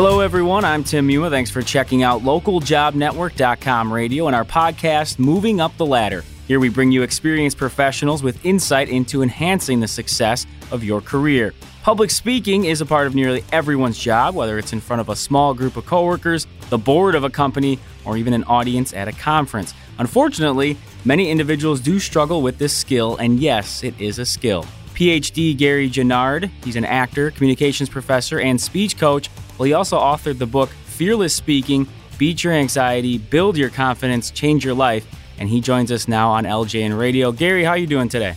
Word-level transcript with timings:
Hello, 0.00 0.20
everyone. 0.20 0.64
I'm 0.64 0.84
Tim 0.84 1.08
Muma. 1.08 1.28
Thanks 1.28 1.50
for 1.50 1.60
checking 1.60 2.04
out 2.04 2.22
localjobnetwork.com 2.22 3.92
radio 3.92 4.28
and 4.28 4.36
our 4.36 4.44
podcast, 4.44 5.18
Moving 5.18 5.60
Up 5.60 5.76
the 5.76 5.86
Ladder. 5.86 6.24
Here 6.46 6.60
we 6.60 6.68
bring 6.68 6.92
you 6.92 7.02
experienced 7.02 7.56
professionals 7.56 8.22
with 8.22 8.46
insight 8.46 8.88
into 8.88 9.24
enhancing 9.24 9.80
the 9.80 9.88
success 9.88 10.46
of 10.70 10.84
your 10.84 11.00
career. 11.00 11.52
Public 11.82 12.12
speaking 12.12 12.66
is 12.66 12.80
a 12.80 12.86
part 12.86 13.08
of 13.08 13.16
nearly 13.16 13.42
everyone's 13.50 13.98
job, 13.98 14.36
whether 14.36 14.56
it's 14.56 14.72
in 14.72 14.78
front 14.78 15.00
of 15.00 15.08
a 15.08 15.16
small 15.16 15.52
group 15.52 15.76
of 15.76 15.84
coworkers, 15.84 16.46
the 16.70 16.78
board 16.78 17.16
of 17.16 17.24
a 17.24 17.30
company, 17.30 17.80
or 18.04 18.16
even 18.16 18.34
an 18.34 18.44
audience 18.44 18.94
at 18.94 19.08
a 19.08 19.12
conference. 19.12 19.74
Unfortunately, 19.98 20.76
many 21.04 21.28
individuals 21.28 21.80
do 21.80 21.98
struggle 21.98 22.40
with 22.40 22.58
this 22.58 22.72
skill, 22.72 23.16
and 23.16 23.40
yes, 23.40 23.82
it 23.82 24.00
is 24.00 24.20
a 24.20 24.24
skill. 24.24 24.64
PhD 24.94 25.56
Gary 25.56 25.90
Genard, 25.90 26.50
he's 26.62 26.76
an 26.76 26.84
actor, 26.84 27.32
communications 27.32 27.88
professor, 27.88 28.38
and 28.38 28.60
speech 28.60 28.96
coach. 28.96 29.28
Well, 29.58 29.66
he 29.66 29.72
also 29.72 29.98
authored 29.98 30.38
the 30.38 30.46
book 30.46 30.68
Fearless 30.68 31.34
Speaking 31.34 31.88
Beat 32.16 32.44
Your 32.44 32.52
Anxiety, 32.52 33.18
Build 33.18 33.56
Your 33.56 33.70
Confidence, 33.70 34.30
Change 34.30 34.64
Your 34.64 34.74
Life. 34.74 35.06
And 35.38 35.48
he 35.48 35.60
joins 35.60 35.90
us 35.90 36.08
now 36.08 36.30
on 36.30 36.44
LJN 36.44 36.98
Radio. 36.98 37.32
Gary, 37.32 37.64
how 37.64 37.70
are 37.70 37.78
you 37.78 37.86
doing 37.86 38.08
today? 38.08 38.34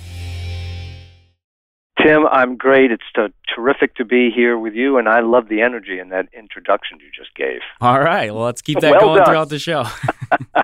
Tim, 2.01 2.25
I'm 2.27 2.57
great. 2.57 2.91
It's 2.91 3.03
t- 3.15 3.27
terrific 3.55 3.95
to 3.95 4.05
be 4.05 4.31
here 4.35 4.57
with 4.57 4.73
you, 4.73 4.97
and 4.97 5.07
I 5.07 5.19
love 5.19 5.49
the 5.49 5.61
energy 5.61 5.99
in 5.99 6.09
that 6.09 6.27
introduction 6.33 6.99
you 6.99 7.07
just 7.15 7.35
gave. 7.35 7.59
All 7.79 7.99
right. 7.99 8.33
Well, 8.33 8.45
let's 8.45 8.61
keep 8.61 8.79
that 8.79 8.91
well 8.91 9.01
going 9.01 9.17
done. 9.17 9.25
throughout 9.25 9.49
the 9.49 9.59
show. 9.59 9.85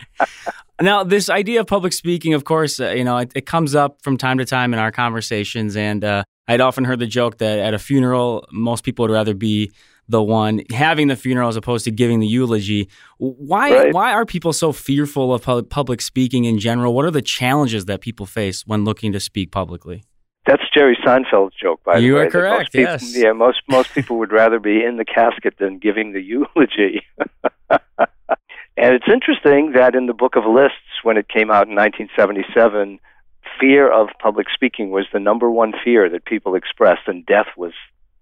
now, 0.82 1.04
this 1.04 1.30
idea 1.30 1.60
of 1.62 1.68
public 1.68 1.94
speaking, 1.94 2.34
of 2.34 2.44
course, 2.44 2.80
uh, 2.80 2.90
you 2.90 3.04
know, 3.04 3.18
it, 3.18 3.32
it, 3.36 3.46
comes 3.46 3.76
up 3.76 4.02
from 4.02 4.18
time 4.18 4.40
to 4.40 4.46
time 4.46 4.74
in 4.74 4.80
our 4.80 4.92
conversations, 4.92 5.76
and 5.76 6.04
uh, 6.04 6.24
I'd 6.48 6.62
often 6.62 6.86
heard 6.86 7.00
the 7.00 7.08
joke 7.08 7.38
that 7.40 7.60
at 7.60 7.74
a 7.74 7.80
funeral, 7.80 8.48
most 8.52 8.84
people 8.84 9.04
would 9.04 9.14
rather 9.14 9.34
be 9.36 9.72
the 10.10 10.24
one 10.24 10.62
having 10.72 11.08
the 11.08 11.16
funeral 11.16 11.50
as 11.50 11.56
opposed 11.56 11.86
to 11.86 11.92
giving 11.92 12.20
the 12.20 12.28
eulogy. 12.28 12.90
Why 13.18 13.72
right. 13.72 13.94
why 13.94 14.14
are 14.14 14.26
people 14.26 14.54
so 14.54 14.72
fearful 14.72 15.34
of 15.34 15.70
public 15.70 16.02
speaking 16.02 16.46
in 16.46 16.60
general? 16.60 16.94
What 16.94 17.06
are 17.06 17.12
the 17.12 17.22
challenges 17.22 17.86
that 17.86 18.02
people 18.02 18.26
face 18.26 18.66
when 18.66 18.86
looking 18.86 19.12
to 19.14 19.20
speak 19.20 19.52
publicly? 19.52 20.04
That's 20.46 20.64
Jerry 20.74 20.98
Seinfeld's 21.06 21.56
joke, 21.62 21.84
by 21.84 21.98
you 21.98 22.12
the 22.12 22.16
way. 22.16 22.22
You 22.22 22.28
are 22.28 22.32
correct. 22.32 22.72
People, 22.72 22.94
yes. 22.94 23.16
Yeah, 23.16 23.34
most 23.34 23.62
most 23.70 23.94
people 23.94 24.18
would 24.20 24.32
rather 24.32 24.60
be 24.60 24.84
in 24.84 24.96
the 24.96 25.06
casket 25.06 25.56
than 25.60 25.78
giving 25.78 26.14
the 26.14 26.22
eulogy. 26.22 27.02
and 27.70 28.96
it's 28.96 29.08
interesting 29.12 29.74
that 29.76 29.94
in 29.94 30.06
the 30.06 30.14
Book 30.14 30.38
of 30.38 30.46
Lists, 30.46 31.04
when 31.04 31.18
it 31.18 31.28
came 31.28 31.52
out 31.52 31.68
in 31.68 31.76
1977, 31.76 33.00
fear 33.60 33.92
of 33.92 34.08
public 34.22 34.48
speaking 34.54 34.90
was 34.90 35.06
the 35.12 35.20
number 35.20 35.52
one 35.52 35.74
fear 35.84 36.10
that 36.10 36.24
people 36.24 36.56
expressed, 36.56 37.08
and 37.08 37.26
death 37.26 37.48
was 37.58 37.74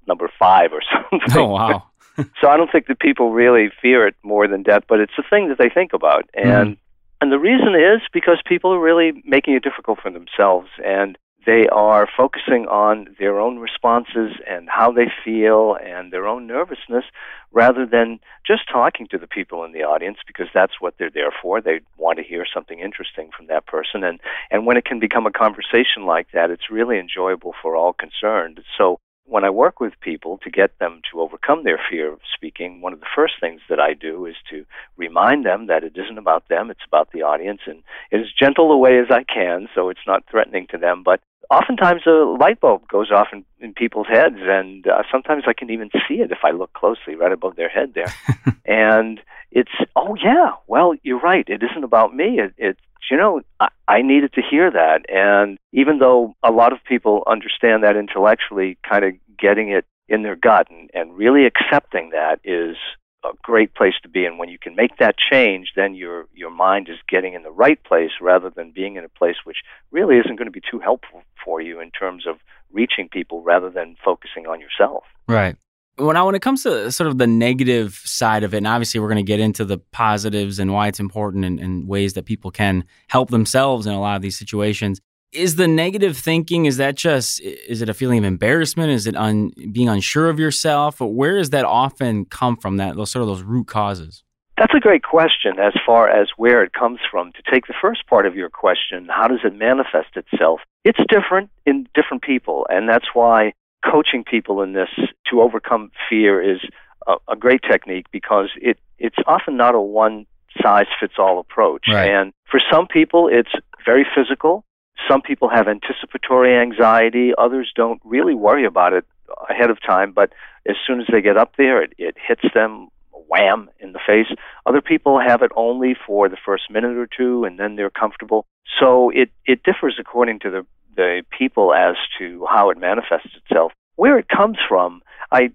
number 0.08 0.30
five 0.40 0.72
or 0.74 0.82
something. 1.12 1.38
Oh 1.38 1.48
wow! 1.48 1.84
so 2.42 2.48
I 2.48 2.58
don't 2.58 2.72
think 2.72 2.88
that 2.88 3.00
people 3.00 3.32
really 3.32 3.70
fear 3.82 4.08
it 4.08 4.16
more 4.24 4.48
than 4.48 4.64
death, 4.64 4.84
but 4.88 5.00
it's 5.00 5.14
the 5.18 5.24
thing 5.30 5.50
that 5.50 5.58
they 5.58 5.70
think 5.70 5.94
about, 5.94 6.30
and 6.34 6.76
mm. 6.76 6.78
and 7.22 7.32
the 7.32 7.40
reason 7.40 7.76
is 7.76 8.02
because 8.14 8.40
people 8.46 8.74
are 8.74 8.80
really 8.80 9.22
making 9.26 9.56
it 9.56 9.64
difficult 9.64 10.00
for 10.02 10.12
themselves, 10.12 10.70
and 10.84 11.18
they 11.46 11.68
are 11.68 12.08
focusing 12.18 12.66
on 12.68 13.16
their 13.20 13.40
own 13.40 13.60
responses 13.60 14.32
and 14.50 14.68
how 14.68 14.92
they 14.92 15.12
feel 15.24 15.78
and 15.84 16.12
their 16.12 16.28
own 16.28 16.48
nervousness 16.48 17.06
rather 17.52 17.86
than 17.86 18.20
just 18.46 18.64
talking 18.72 19.08
to 19.08 19.18
the 19.18 19.28
people 19.28 19.64
in 19.64 19.72
the 19.72 19.84
audience 19.84 20.18
because 20.26 20.48
that's 20.54 20.82
what 20.82 20.96
they're 20.98 21.12
there 21.12 21.32
for. 21.42 21.62
They 21.62 21.82
want 21.98 22.18
to 22.18 22.24
hear 22.24 22.46
something 22.52 22.80
interesting 22.80 23.30
from 23.36 23.48
that 23.48 23.68
person 23.68 24.04
and 24.04 24.20
and 24.50 24.66
when 24.66 24.78
it 24.78 24.86
can 24.86 25.00
become 25.00 25.28
a 25.28 25.32
conversation 25.32 26.06
like 26.06 26.32
that, 26.34 26.50
it's 26.50 26.72
really 26.72 26.98
enjoyable 26.98 27.54
for 27.62 27.76
all 27.76 27.94
concerned. 27.94 28.62
So 28.78 29.00
when 29.28 29.44
I 29.44 29.50
work 29.50 29.80
with 29.80 30.00
people 30.02 30.40
to 30.44 30.52
get 30.52 30.78
them 30.80 31.02
to 31.12 31.22
overcome 31.22 31.64
their 31.64 31.80
fear 31.90 32.14
of 32.14 32.20
speaking, 32.34 32.82
one 32.82 32.94
of 32.94 33.00
the 33.00 33.08
first 33.16 33.34
things 33.40 33.62
that 33.70 33.80
I 33.80 33.94
do 33.94 34.26
is 34.26 34.36
to 34.52 34.66
remind 34.98 35.46
them 35.46 35.68
that 35.68 35.84
it 35.84 35.94
isn't 35.96 36.18
about 36.18 36.48
them, 36.48 36.70
it's 36.70 36.86
about 36.88 37.12
the 37.12 37.24
audience, 37.24 37.62
and 37.66 37.84
in 38.12 38.22
as 38.22 38.32
gentle 38.40 38.72
a 38.72 38.78
way 38.78 39.00
as 39.00 39.08
I 39.10 39.24
can 39.24 39.68
so 39.74 39.90
it's 39.90 40.08
not 40.08 40.24
threatening 40.30 40.68
to 40.72 40.78
them. 40.78 41.02
But 41.04 41.22
oftentimes 41.50 42.02
a 42.06 42.38
light 42.40 42.60
bulb 42.60 42.88
goes 42.88 43.12
off 43.12 43.28
in, 43.34 43.46
in 43.60 43.74
people's 43.74 44.08
heads, 44.08 44.38
and 44.40 44.88
uh, 44.88 45.04
sometimes 45.12 45.44
I 45.48 45.54
can 45.54 45.70
even 45.70 45.90
see 46.08 46.16
it 46.16 46.32
if 46.32 46.40
I 46.44 46.52
look 46.52 46.74
closely 46.74 47.16
right 47.16 47.32
above 47.32 47.56
their 47.56 47.70
head 47.70 47.94
there. 47.94 48.14
and 48.66 49.20
it's, 49.52 49.72
oh, 49.96 50.16
yeah, 50.16 50.52
well, 50.68 50.94
you're 51.04 51.20
right. 51.20 51.48
It 51.48 51.64
isn't 51.64 51.84
about 51.84 52.16
me. 52.16 52.40
It, 52.40 52.54
it's 52.58 52.80
you 53.10 53.18
know, 53.18 53.42
I, 53.60 53.68
I 53.88 54.02
needed 54.02 54.34
to 54.34 54.42
hear 54.42 54.72
that. 54.72 55.10
And 55.10 55.58
even 55.72 56.00
though 56.00 56.36
a 56.44 56.52
lot 56.52 56.74
of 56.74 56.80
people 56.84 57.24
understand 57.28 57.84
that 57.84 57.96
intellectually, 57.96 58.78
kind 58.88 59.06
of 59.06 59.14
getting 59.38 59.70
it 59.70 59.86
in 60.08 60.24
their 60.24 60.36
gut 60.36 60.68
and, 60.70 60.90
and 60.94 61.18
really 61.18 61.46
accepting 61.46 62.12
that 62.12 62.40
is 62.44 62.78
a 63.24 63.32
great 63.42 63.74
place 63.74 63.96
to 64.04 64.10
be. 64.10 64.26
And 64.26 64.38
when 64.38 64.50
you 64.50 64.60
can 64.60 64.76
make 64.76 64.98
that 64.98 65.16
change, 65.18 65.74
then 65.76 65.96
your 65.96 66.26
your 66.34 66.52
mind 66.52 66.90
is 66.90 66.98
getting 67.10 67.34
in 67.34 67.44
the 67.44 67.52
right 67.52 67.84
place 67.84 68.12
rather 68.22 68.50
than 68.50 68.72
being 68.72 68.98
in 68.98 69.04
a 69.04 69.10
place 69.10 69.38
which 69.44 69.58
really 69.92 70.18
isn't 70.18 70.36
going 70.36 70.48
to 70.48 70.52
be 70.52 70.62
too 70.62 70.80
helpful 70.80 71.24
for 71.44 71.60
you 71.62 71.80
in 71.80 71.92
terms 71.92 72.28
of 72.28 72.38
reaching 72.72 73.10
people 73.10 73.42
rather 73.42 73.70
than 73.70 73.96
focusing 74.04 74.46
on 74.46 74.60
yourself. 74.60 75.04
Right 75.28 75.56
when 75.98 76.18
I, 76.18 76.24
when 76.24 76.36
it 76.36 76.42
comes 76.42 76.64
to 76.64 76.92
sort 76.92 77.08
of 77.08 77.18
the 77.18 77.28
negative 77.28 78.02
side 78.04 78.44
of 78.44 78.54
it, 78.54 78.58
and 78.58 78.68
obviously 78.68 79.00
we're 79.00 79.08
going 79.08 79.18
to 79.18 79.24
get 79.24 79.40
into 79.40 79.64
the 79.64 79.78
positives 79.78 80.60
and 80.60 80.74
why 80.74 80.88
it's 80.88 81.00
important 81.00 81.46
and, 81.46 81.60
and, 81.60 81.88
ways 81.88 82.14
that 82.14 82.26
people 82.26 82.52
can 82.52 82.84
help 83.08 83.30
themselves 83.30 83.86
in 83.86 83.94
a 83.94 84.00
lot 84.00 84.16
of 84.16 84.22
these 84.22 84.38
situations. 84.38 85.00
Is 85.32 85.56
the 85.56 85.68
negative 85.68 86.18
thinking? 86.18 86.66
Is 86.66 86.78
that 86.78 86.96
just? 86.96 87.42
Is 87.42 87.82
it 87.82 87.90
a 87.90 87.94
feeling 87.94 88.20
of 88.20 88.24
embarrassment? 88.24 88.92
Is 88.92 89.06
it 89.06 89.16
un, 89.16 89.52
being 89.72 89.90
unsure 89.90 90.30
of 90.30 90.40
yourself? 90.40 91.00
Where 91.00 91.38
does 91.38 91.50
that 91.50 91.66
often 91.66 92.26
come 92.26 92.56
from? 92.58 92.78
That 92.78 92.96
those 92.96 93.12
sort 93.12 93.24
of 93.24 93.28
those 93.28 93.44
root 93.44 93.68
causes. 93.68 94.24
That's 94.58 94.74
a 94.74 94.80
great 94.80 95.04
question 95.04 95.60
as 95.60 95.74
far 95.86 96.10
as 96.10 96.30
where 96.38 96.64
it 96.64 96.72
comes 96.72 97.00
from. 97.12 97.34
To 97.34 97.52
take 97.52 97.68
the 97.68 97.74
first 97.82 98.08
part 98.08 98.26
of 98.26 98.36
your 98.36 98.50
question, 98.50 99.08
how 99.10 99.28
does 99.28 99.40
it 99.44 99.54
manifest 99.54 100.16
itself? 100.16 100.62
It's 100.86 101.00
different 101.10 101.50
in 101.66 101.90
different 101.94 102.24
people, 102.24 102.66
and 102.70 102.88
that's 102.88 103.08
why 103.14 103.52
coaching 103.90 104.24
people 104.24 104.62
in 104.62 104.74
this 104.74 104.90
to 105.30 105.42
overcome 105.42 105.92
fear 106.10 106.42
is 106.42 106.60
a, 107.08 107.14
a 107.30 107.36
great 107.36 107.62
technique 107.70 108.08
because 108.12 108.50
it 108.58 108.78
it's 108.98 109.18
often 109.28 109.58
not 109.58 109.76
a 109.76 109.80
one 109.80 110.26
size 110.62 110.88
fits 111.00 111.16
all 111.18 111.40
approach. 111.40 111.86
Right. 111.90 112.10
And 112.10 112.34
for 112.50 112.60
some 112.72 112.88
people, 112.88 113.30
it's 113.32 113.52
very 113.86 114.06
physical. 114.16 114.64
Some 115.10 115.22
people 115.22 115.50
have 115.50 115.68
anticipatory 115.68 116.56
anxiety. 116.58 117.34
Others 117.38 117.74
don't 117.76 118.02
really 118.06 118.34
worry 118.34 118.66
about 118.66 118.94
it 118.94 119.06
ahead 119.50 119.70
of 119.70 119.78
time, 119.82 120.14
but 120.14 120.32
as 120.68 120.76
soon 120.88 121.02
as 121.02 121.08
they 121.12 121.22
get 121.22 121.38
up 121.38 121.54
there, 121.58 121.84
it, 121.84 121.94
it 121.98 122.16
hits 122.28 122.44
them 122.54 122.88
wham 123.28 123.70
in 123.80 123.92
the 123.92 124.00
face. 124.06 124.28
Other 124.66 124.82
people 124.82 125.20
have 125.20 125.42
it 125.42 125.52
only 125.56 125.96
for 126.08 126.30
the 126.30 126.38
first 126.46 126.70
minute 126.70 126.98
or 126.98 127.08
two, 127.08 127.44
and 127.44 127.60
then 127.60 127.76
they're 127.76 127.90
comfortable. 127.90 128.46
So 128.80 129.10
it, 129.10 129.32
it 129.46 129.64
differs 129.64 129.98
according 130.00 130.40
to 130.40 130.50
the 130.50 130.66
the 130.96 131.24
people 131.38 131.74
as 131.74 131.96
to 132.20 132.46
how 132.50 132.70
it 132.70 132.78
manifests 132.78 133.36
itself. 133.36 133.72
Where 133.96 134.18
it 134.18 134.28
comes 134.28 134.58
from, 134.68 135.02
I 135.32 135.52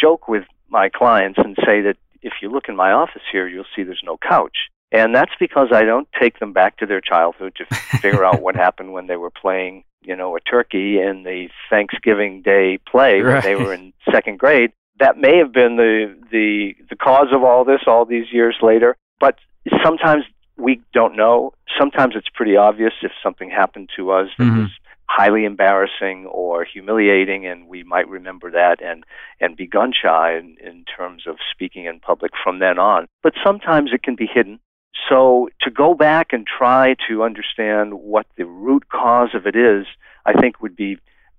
joke 0.00 0.28
with 0.28 0.44
my 0.68 0.88
clients 0.88 1.38
and 1.38 1.56
say 1.64 1.82
that 1.82 1.96
if 2.22 2.34
you 2.40 2.50
look 2.50 2.68
in 2.68 2.76
my 2.76 2.92
office 2.92 3.22
here, 3.30 3.46
you'll 3.46 3.64
see 3.74 3.82
there's 3.82 4.02
no 4.04 4.16
couch. 4.16 4.56
And 4.92 5.14
that's 5.14 5.32
because 5.40 5.68
I 5.72 5.84
don't 5.84 6.08
take 6.20 6.38
them 6.38 6.52
back 6.52 6.76
to 6.78 6.86
their 6.86 7.00
childhood 7.00 7.56
to 7.56 7.74
figure 7.98 8.24
out 8.24 8.42
what 8.42 8.54
happened 8.54 8.92
when 8.92 9.06
they 9.06 9.16
were 9.16 9.30
playing, 9.30 9.84
you 10.02 10.14
know, 10.14 10.36
a 10.36 10.40
turkey 10.40 11.00
in 11.00 11.22
the 11.24 11.48
Thanksgiving 11.70 12.42
Day 12.42 12.78
play 12.90 13.20
right. 13.20 13.34
when 13.34 13.42
they 13.42 13.62
were 13.62 13.72
in 13.72 13.92
second 14.10 14.38
grade. 14.38 14.72
That 15.00 15.16
may 15.16 15.38
have 15.38 15.52
been 15.52 15.76
the 15.76 16.14
the 16.30 16.74
the 16.90 16.96
cause 16.96 17.28
of 17.32 17.42
all 17.42 17.64
this 17.64 17.80
all 17.86 18.04
these 18.04 18.26
years 18.30 18.56
later. 18.62 18.96
But 19.18 19.36
sometimes 19.82 20.24
we 20.58 20.80
don't 20.92 21.16
know. 21.16 21.54
Sometimes 21.78 22.14
it's 22.14 22.28
pretty 22.28 22.56
obvious 22.56 22.92
if 23.02 23.10
something 23.22 23.50
happened 23.50 23.88
to 23.96 24.10
us 24.12 24.28
that 24.38 24.44
mm-hmm. 24.44 24.60
was 24.60 24.70
highly 25.14 25.44
embarrassing 25.44 26.26
or 26.26 26.64
humiliating, 26.64 27.46
and 27.46 27.68
we 27.68 27.82
might 27.82 28.08
remember 28.08 28.50
that 28.50 28.82
and 28.82 29.04
and 29.40 29.56
be 29.56 29.66
gun 29.66 29.92
shy 29.92 30.36
in, 30.36 30.56
in 30.64 30.84
terms 30.84 31.24
of 31.26 31.36
speaking 31.52 31.84
in 31.84 32.00
public 32.00 32.32
from 32.42 32.58
then 32.60 32.78
on. 32.78 33.06
But 33.22 33.34
sometimes 33.44 33.90
it 33.92 34.02
can 34.02 34.16
be 34.16 34.26
hidden. 34.26 34.60
So 35.08 35.48
to 35.62 35.70
go 35.70 35.94
back 35.94 36.28
and 36.32 36.46
try 36.46 36.94
to 37.08 37.22
understand 37.22 37.94
what 37.94 38.26
the 38.36 38.46
root 38.46 38.88
cause 38.88 39.30
of 39.34 39.46
it 39.46 39.56
is, 39.56 39.86
I 40.24 40.32
think 40.40 40.62
would 40.62 40.76
be 40.76 40.98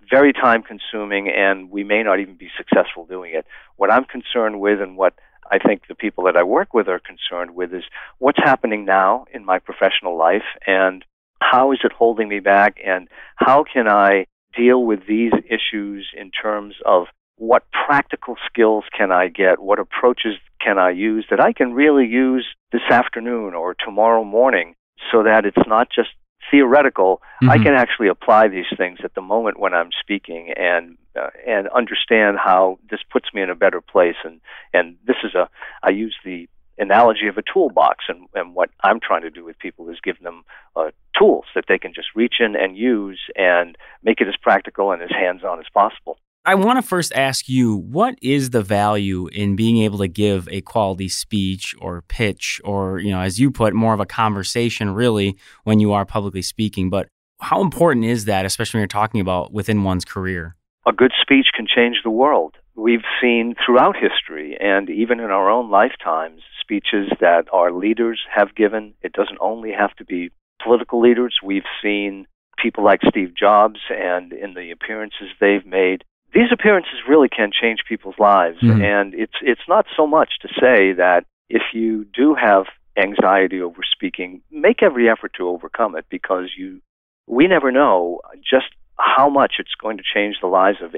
very 0.10 0.34
time 0.34 0.64
consuming, 0.64 1.30
and 1.30 1.72
we 1.72 1.84
may 1.84 2.04
not 2.04 2.19
even 2.19 2.36
be 2.36 2.50
successful 2.58 3.06
doing 3.06 3.34
it. 3.34 3.46
What 3.78 3.92
I'm 3.92 4.06
concerned 4.06 4.60
with, 4.60 4.81
and 4.81 4.98
what 4.98 5.14
I 5.52 5.58
think 5.58 5.88
the 5.88 5.96
people 5.96 6.26
that 6.26 6.38
I 6.38 6.44
work 6.44 6.74
with 6.74 6.88
are 6.88 7.00
concerned 7.00 7.56
with, 7.56 7.74
is 7.74 7.84
what's 8.19 8.38
happening 8.38 8.86
now 8.86 9.26
in 9.34 9.46
my 9.46 9.60
professional 9.60 10.18
life, 10.18 10.50
and 10.68 11.06
how 11.51 11.72
is 11.72 11.80
it 11.84 11.92
holding 11.92 12.30
me 12.30 12.40
back 12.40 12.78
and 12.86 13.07
how 13.36 13.63
can 13.72 13.88
I 13.88 14.25
deal 14.56 14.84
with 14.84 15.01
these 15.07 15.34
issues 15.50 16.07
in 16.18 16.31
terms 16.31 16.75
of 16.86 17.07
what 17.38 17.63
practical 17.86 18.36
skills 18.48 18.84
can 18.95 19.12
I 19.12 19.28
get? 19.28 19.60
What 19.60 19.80
approaches 19.80 20.36
can 20.63 20.78
I 20.78 20.92
use 20.92 21.25
that 21.30 21.40
I 21.40 21.54
can 21.54 21.74
really 21.74 22.07
use 22.07 22.48
this 22.72 22.84
afternoon 22.90 23.54
or 23.54 23.75
tomorrow 23.75 24.24
morning 24.24 24.75
so 25.12 25.24
that 25.24 25.45
it's 25.45 25.68
not 25.68 25.90
just 25.94 26.10
theoretical. 26.51 27.22
Mm-hmm. 27.42 27.50
I 27.50 27.57
can 27.57 27.74
actually 27.74 28.07
apply 28.07 28.48
these 28.48 28.66
things 28.78 29.00
at 29.04 29.16
the 29.16 29.22
moment 29.22 29.60
when 29.60 29.74
I'm 29.74 29.90
speaking 30.00 30.54
and 30.56 30.98
uh, 31.19 31.30
and 31.48 31.68
understand 31.69 32.38
how 32.44 32.80
this 32.90 33.00
puts 33.12 33.28
me 33.34 33.42
in 33.42 33.50
a 33.50 33.56
better 33.56 33.81
place. 33.81 34.16
And 34.24 34.40
and 34.74 34.95
this 35.06 35.18
is 35.24 35.36
a 35.36 35.50
I 35.81 35.90
use 35.90 36.16
the 36.24 36.48
analogy 36.78 37.28
of 37.28 37.38
a 37.38 37.44
toolbox, 37.44 38.06
and 38.08 38.28
and 38.34 38.56
what 38.56 38.70
I'm 38.84 39.00
trying 39.00 39.22
to 39.22 39.30
do 39.30 39.44
with 39.44 39.60
people 39.60 39.90
is 39.90 39.98
give 40.04 40.20
them 40.20 40.44
uh, 40.75 40.92
tools 41.18 41.46
that 41.56 41.66
they 41.68 41.78
can 41.78 41.94
just 41.94 42.10
reach 42.16 42.36
in 42.40 42.56
and 42.56 42.78
use 42.78 43.20
and 43.36 43.78
make 44.04 44.22
it 44.22 44.28
as 44.28 44.36
practical 44.42 44.92
and 44.92 45.02
as 45.02 45.10
hands-on 45.12 45.60
as 45.60 45.66
possible. 45.74 46.18
I 46.46 46.56
want 46.56 46.78
to 46.78 46.81
first 46.81 47.14
ask 47.16 47.48
you 47.48 47.78
what 47.78 48.16
is 48.22 48.50
the 48.50 48.62
value 48.62 49.28
in 49.28 49.56
being 49.56 49.78
able 49.78 50.00
to 50.00 50.10
give 50.10 50.50
a 50.50 50.60
quality 50.60 51.08
speech 51.08 51.74
or 51.80 52.02
pitch 52.02 52.60
or, 52.66 53.00
you 53.00 53.12
know, 53.12 53.22
as 53.22 53.40
you 53.40 53.50
put, 53.50 53.74
more 53.74 53.94
of 53.94 54.02
a 54.02 54.06
conversation 54.06 54.94
really 54.94 55.38
when 55.64 55.80
you 55.80 55.94
are 55.94 56.06
publicly 56.06 56.42
speaking. 56.42 56.90
But 56.90 57.08
how 57.40 57.62
important 57.62 58.06
is 58.06 58.26
that, 58.26 58.46
especially 58.46 58.80
when 58.80 58.81
you're 58.81 58.88
talking 58.88 59.22
about 59.22 59.54
within 59.54 59.84
one's 59.84 60.04
career? 60.04 60.58
A 60.86 60.92
good 60.92 61.14
speech 61.22 61.48
can 61.56 61.66
change 61.66 62.02
the 62.04 62.10
world. 62.10 62.56
We've 62.76 63.06
seen 63.22 63.56
throughout 63.66 63.96
history 63.96 64.58
and 64.60 64.90
even 64.90 65.22
in 65.22 65.31
our 65.31 65.50
own 65.50 65.69
lifetimes 65.69 66.42
speeches 66.63 67.12
that 67.19 67.45
our 67.51 67.71
leaders 67.71 68.19
have 68.33 68.56
given. 68.56 68.94
It 69.01 69.13
doesn't 69.13 69.38
only 69.42 69.71
have 69.71 69.94
to 69.98 70.06
be 70.06 70.31
political 70.63 71.01
leaders. 71.01 71.36
We've 71.44 71.69
seen 71.81 72.25
people 72.57 72.83
like 72.83 73.01
Steve 73.10 73.33
Jobs 73.38 73.80
and 73.89 74.31
in 74.31 74.54
the 74.54 74.71
appearances 74.71 75.27
they've 75.39 75.65
made 75.65 76.04
these 76.33 76.51
appearances 76.51 76.95
really 77.07 77.30
can 77.30 77.51
change 77.51 77.80
people's 77.88 78.18
lives 78.19 78.57
mm-hmm. 78.62 78.81
and 78.81 79.13
it's 79.13 79.33
it's 79.42 79.68
not 79.68 79.86
so 79.95 80.07
much 80.07 80.33
to 80.42 80.48
say 80.60 80.94
that 80.94 81.25
if 81.50 81.62
you 81.74 82.06
do 82.06 82.36
have 82.36 82.66
anxiety 82.98 83.62
over 83.62 83.81
speaking 83.92 84.42
make 84.51 84.83
every 84.83 85.09
effort 85.09 85.31
to 85.36 85.48
overcome 85.48 85.95
it 85.95 86.06
because 86.09 86.51
you 86.57 86.81
we 87.27 87.48
never 87.48 87.71
know 87.71 88.19
just 88.38 88.68
how 88.98 89.30
much 89.30 89.56
it's 89.60 89.75
going 89.81 89.98
to 89.98 90.04
change 90.04 90.38
the 90.42 90.48
lives 90.48 90.78
of, 90.81 90.95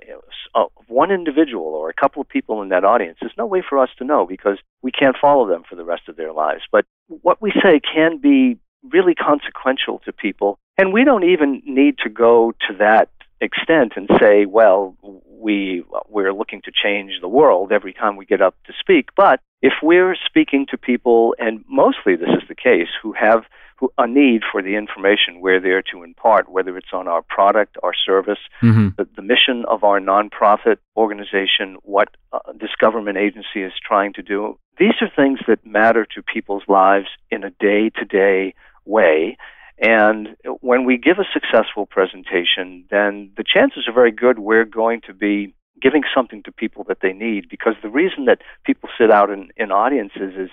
of 0.53 0.69
one 0.88 1.12
individual 1.12 1.68
or 1.68 1.89
a 1.89 1.94
couple 1.94 2.21
of 2.21 2.27
people 2.27 2.62
in 2.62 2.69
that 2.69 2.83
audience. 2.83 3.18
There's 3.21 3.33
no 3.38 3.45
way 3.45 3.63
for 3.68 3.77
us 3.80 3.89
to 3.97 4.03
know 4.03 4.25
because 4.25 4.57
we 4.81 4.92
can't 4.92 5.15
follow 5.19 5.47
them 5.47 5.63
for 5.68 5.75
the 5.75 5.86
rest 5.86 6.03
of 6.07 6.15
their 6.15 6.33
lives. 6.33 6.63
But 6.71 6.86
what 7.07 7.42
we 7.42 7.51
say 7.63 7.80
can 7.80 8.18
be 8.18 8.57
really 8.92 9.15
consequential 9.15 10.00
to 10.06 10.13
people. 10.13 10.59
And 10.77 10.94
we 10.94 11.03
don't 11.03 11.24
even 11.24 11.62
need 11.65 11.97
to 12.00 12.09
go 12.09 12.53
to 12.68 12.75
that 12.77 13.09
extent 13.42 13.94
and 13.95 14.09
say, 14.19 14.45
well, 14.45 14.95
we 15.27 15.83
we're 16.09 16.33
looking 16.33 16.62
to 16.63 16.71
change 16.71 17.13
the 17.21 17.27
world 17.27 17.71
every 17.71 17.94
time 17.94 18.15
we 18.15 18.25
get 18.25 18.42
up 18.42 18.56
to 18.65 18.74
speak. 18.80 19.09
But 19.15 19.39
if 19.62 19.74
we're 19.81 20.15
speaking 20.25 20.65
to 20.71 20.77
people, 20.77 21.36
and 21.39 21.63
mostly 21.68 22.15
this 22.15 22.30
is 22.30 22.47
the 22.47 22.56
case, 22.56 22.89
who 23.01 23.13
have 23.13 23.44
who, 23.77 23.92
a 23.98 24.07
need 24.07 24.42
for 24.50 24.62
the 24.62 24.75
information 24.75 25.42
we're 25.42 25.60
there 25.60 25.81
to 25.92 26.04
impart, 26.04 26.50
whether 26.50 26.77
it's 26.77 26.94
on 26.94 27.07
our 27.07 27.22
product, 27.22 27.77
our 27.83 27.94
service, 27.94 28.39
mm-hmm. 28.62 28.89
the, 28.98 29.07
the, 29.16 29.22
mission 29.22 29.66
of 29.68 29.83
our 29.83 30.00
nonprofit 30.00 30.77
organization, 30.95 31.77
what 31.81 32.10
uh, 32.31 32.39
this 32.60 32.69
government 32.80 33.18
agency 33.18 33.62
is 33.62 33.74
trying 33.86 34.13
to 34.13 34.22
do. 34.22 34.57
These 34.80 34.95
are 35.01 35.10
things 35.13 35.39
that 35.48 35.66
matter 35.66 36.06
to 36.16 36.22
people's 36.22 36.63
lives 36.68 37.07
in 37.31 37.44
a 37.44 37.50
day 37.50 37.89
to 37.98 38.06
day 38.06 38.54
way. 38.86 39.38
And 39.78 40.38
when 40.62 40.86
we 40.86 40.98
give 40.98 41.18
a 41.19 41.25
successful 41.33 41.86
presentation, 41.86 42.86
then 42.89 43.31
the 43.36 43.44
chances 43.44 43.88
are 43.88 43.94
very 43.94 44.12
good 44.12 44.39
we're 44.39 44.63
going 44.63 45.01
to 45.07 45.13
be 45.13 45.54
giving 45.81 46.04
something 46.16 46.42
to 46.44 46.51
people 46.51 46.86
that 46.88 47.00
they 47.01 47.12
need 47.12 47.50
because 47.50 47.74
the 47.81 47.89
reason 47.89 48.25
that 48.25 48.39
people 48.66 48.88
sit 48.98 49.12
out 49.12 49.30
in, 49.30 49.50
in 49.57 49.71
audiences 49.71 50.33
is 50.38 50.50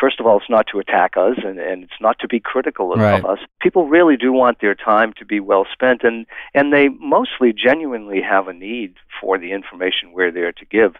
first 0.00 0.18
of 0.18 0.26
all 0.26 0.38
it's 0.38 0.50
not 0.50 0.66
to 0.72 0.78
attack 0.78 1.16
us 1.16 1.36
and, 1.44 1.58
and 1.58 1.84
it's 1.84 2.00
not 2.00 2.18
to 2.18 2.26
be 2.26 2.40
critical 2.40 2.92
of, 2.92 2.98
right. 2.98 3.24
us 3.24 3.38
people 3.60 3.86
really 3.88 4.16
do 4.16 4.32
want 4.32 4.60
their 4.60 4.74
time 4.74 5.12
to 5.18 5.24
be 5.24 5.40
well 5.40 5.66
spent 5.70 6.02
and 6.02 6.26
and 6.54 6.72
they 6.72 6.88
mostly 6.88 7.52
genuinely 7.52 8.20
have 8.22 8.48
a 8.48 8.52
need 8.52 8.94
for 9.20 9.38
the 9.38 9.52
information 9.52 10.12
we're 10.12 10.32
there 10.32 10.52
to 10.52 10.64
give 10.64 10.94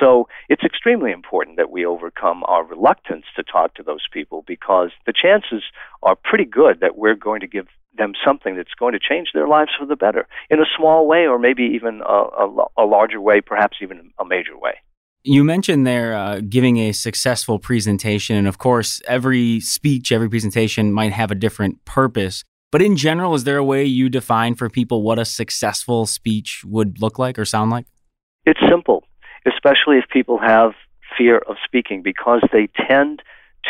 so 0.00 0.28
it's 0.48 0.64
extremely 0.64 1.12
important 1.12 1.56
that 1.56 1.70
we 1.70 1.86
overcome 1.86 2.42
our 2.48 2.64
reluctance 2.64 3.24
to 3.36 3.42
talk 3.42 3.74
to 3.74 3.82
those 3.82 4.04
people 4.12 4.42
because 4.46 4.90
the 5.06 5.12
chances 5.12 5.62
are 6.02 6.16
pretty 6.16 6.44
good 6.44 6.80
that 6.80 6.96
we're 6.96 7.14
going 7.14 7.40
to 7.40 7.46
give 7.46 7.66
them 7.96 8.12
something 8.24 8.56
that's 8.56 8.74
going 8.78 8.92
to 8.92 8.98
change 8.98 9.28
their 9.32 9.48
lives 9.48 9.70
for 9.78 9.86
the 9.86 9.96
better 9.96 10.26
in 10.50 10.60
a 10.60 10.66
small 10.76 11.06
way 11.06 11.26
or 11.26 11.38
maybe 11.38 11.62
even 11.62 12.02
a, 12.06 12.12
a, 12.12 12.66
a 12.78 12.84
larger 12.84 13.20
way, 13.20 13.40
perhaps 13.40 13.78
even 13.80 14.10
a 14.18 14.24
major 14.24 14.56
way. 14.58 14.74
You 15.26 15.42
mentioned 15.42 15.86
there 15.86 16.14
uh, 16.14 16.40
giving 16.40 16.76
a 16.78 16.92
successful 16.92 17.58
presentation. 17.58 18.36
And 18.36 18.46
of 18.46 18.58
course, 18.58 19.02
every 19.08 19.60
speech, 19.60 20.12
every 20.12 20.30
presentation 20.30 20.92
might 20.92 21.12
have 21.12 21.30
a 21.30 21.34
different 21.34 21.84
purpose. 21.84 22.44
But 22.70 22.82
in 22.82 22.96
general, 22.96 23.34
is 23.34 23.44
there 23.44 23.58
a 23.58 23.64
way 23.64 23.84
you 23.84 24.08
define 24.08 24.54
for 24.54 24.70
people 24.70 25.02
what 25.02 25.18
a 25.18 25.24
successful 25.24 26.06
speech 26.06 26.62
would 26.64 27.00
look 27.00 27.18
like 27.18 27.38
or 27.38 27.44
sound 27.44 27.70
like? 27.70 27.86
It's 28.44 28.60
simple 28.70 29.02
especially 29.46 29.98
if 29.98 30.04
people 30.12 30.38
have 30.38 30.72
fear 31.16 31.38
of 31.48 31.56
speaking, 31.64 32.02
because 32.02 32.42
they 32.52 32.68
tend 32.88 33.22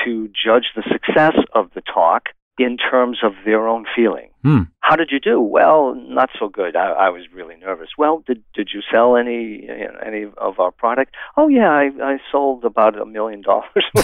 to 0.04 0.28
judge 0.28 0.66
the 0.74 0.82
success 0.90 1.34
of 1.54 1.70
the 1.74 1.82
talk 1.82 2.24
in 2.58 2.76
terms 2.76 3.18
of 3.22 3.32
their 3.44 3.68
own 3.68 3.84
feeling. 3.94 4.30
Hmm. 4.46 4.62
How 4.78 4.94
did 4.94 5.08
you 5.10 5.18
do? 5.18 5.40
Well, 5.40 5.96
not 5.96 6.30
so 6.38 6.48
good. 6.48 6.76
I, 6.76 6.90
I 6.92 7.08
was 7.08 7.22
really 7.34 7.56
nervous. 7.56 7.88
Well, 7.98 8.22
did 8.28 8.44
did 8.54 8.68
you 8.72 8.80
sell 8.92 9.16
any 9.16 9.62
you 9.62 9.66
know, 9.66 9.98
any 10.06 10.24
of 10.36 10.60
our 10.60 10.70
product? 10.70 11.16
Oh 11.36 11.48
yeah, 11.48 11.68
I, 11.68 11.90
I 12.00 12.18
sold 12.30 12.64
about 12.64 12.96
a 12.96 13.04
million 13.04 13.42
dollars. 13.42 13.66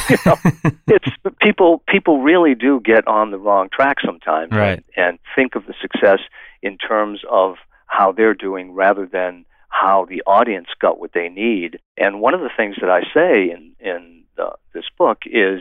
it's 0.89 1.09
people 1.41 1.85
people 1.87 2.23
really 2.23 2.57
do 2.57 2.81
get 2.85 3.07
on 3.07 3.31
the 3.31 3.39
wrong 3.39 3.69
track 3.73 3.99
sometimes 4.05 4.51
right. 4.51 4.83
and, 4.97 5.07
and 5.07 5.19
think 5.37 5.55
of 5.55 5.67
the 5.67 5.75
success 5.81 6.19
in 6.61 6.77
terms 6.77 7.21
of 7.31 7.55
how 7.87 8.11
they're 8.11 8.35
doing 8.35 8.73
rather 8.73 9.07
than 9.07 9.45
how 9.69 10.07
the 10.11 10.23
audience 10.27 10.67
got 10.81 10.99
what 10.99 11.13
they 11.15 11.29
need. 11.29 11.79
And 11.97 12.21
one 12.21 12.35
of 12.35 12.41
the 12.41 12.51
things 12.57 12.75
that 12.81 12.91
I 12.91 13.03
say 13.15 13.49
in, 13.53 13.75
in 13.79 14.25
the, 14.37 14.57
this 14.75 14.87
book 14.99 15.19
is 15.25 15.61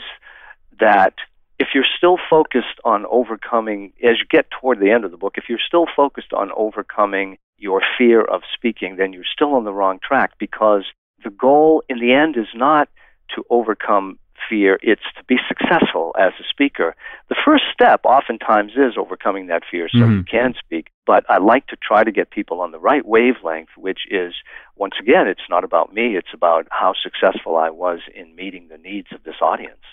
that 0.79 1.13
if 1.61 1.67
you're 1.75 1.85
still 1.95 2.17
focused 2.27 2.79
on 2.83 3.05
overcoming, 3.05 3.93
as 4.03 4.17
you 4.17 4.25
get 4.27 4.47
toward 4.49 4.79
the 4.79 4.89
end 4.89 5.05
of 5.05 5.11
the 5.11 5.17
book, 5.17 5.35
if 5.37 5.43
you're 5.47 5.59
still 5.63 5.85
focused 5.95 6.33
on 6.33 6.49
overcoming 6.57 7.37
your 7.59 7.83
fear 7.99 8.21
of 8.21 8.41
speaking, 8.51 8.95
then 8.95 9.13
you're 9.13 9.31
still 9.31 9.53
on 9.53 9.63
the 9.63 9.71
wrong 9.71 9.99
track 10.01 10.31
because 10.39 10.85
the 11.23 11.29
goal 11.29 11.83
in 11.87 11.99
the 11.99 12.13
end 12.13 12.35
is 12.35 12.47
not 12.55 12.89
to 13.35 13.43
overcome 13.51 14.17
fear, 14.49 14.79
it's 14.81 15.03
to 15.15 15.23
be 15.25 15.35
successful 15.47 16.15
as 16.17 16.31
a 16.39 16.43
speaker. 16.49 16.95
The 17.29 17.35
first 17.45 17.65
step 17.71 18.01
oftentimes 18.05 18.71
is 18.71 18.97
overcoming 18.97 19.45
that 19.47 19.61
fear 19.69 19.87
so 19.87 19.99
mm-hmm. 19.99 20.17
you 20.17 20.23
can 20.23 20.55
speak. 20.57 20.87
But 21.05 21.25
I 21.29 21.37
like 21.37 21.67
to 21.67 21.77
try 21.79 22.03
to 22.03 22.11
get 22.11 22.31
people 22.31 22.59
on 22.59 22.71
the 22.71 22.79
right 22.79 23.05
wavelength, 23.05 23.69
which 23.77 23.99
is, 24.09 24.33
once 24.75 24.95
again, 24.99 25.27
it's 25.27 25.47
not 25.47 25.63
about 25.63 25.93
me, 25.93 26.17
it's 26.17 26.33
about 26.33 26.67
how 26.71 26.93
successful 27.03 27.55
I 27.55 27.69
was 27.69 27.99
in 28.15 28.35
meeting 28.35 28.67
the 28.67 28.79
needs 28.79 29.09
of 29.13 29.21
this 29.23 29.35
audience. 29.43 29.85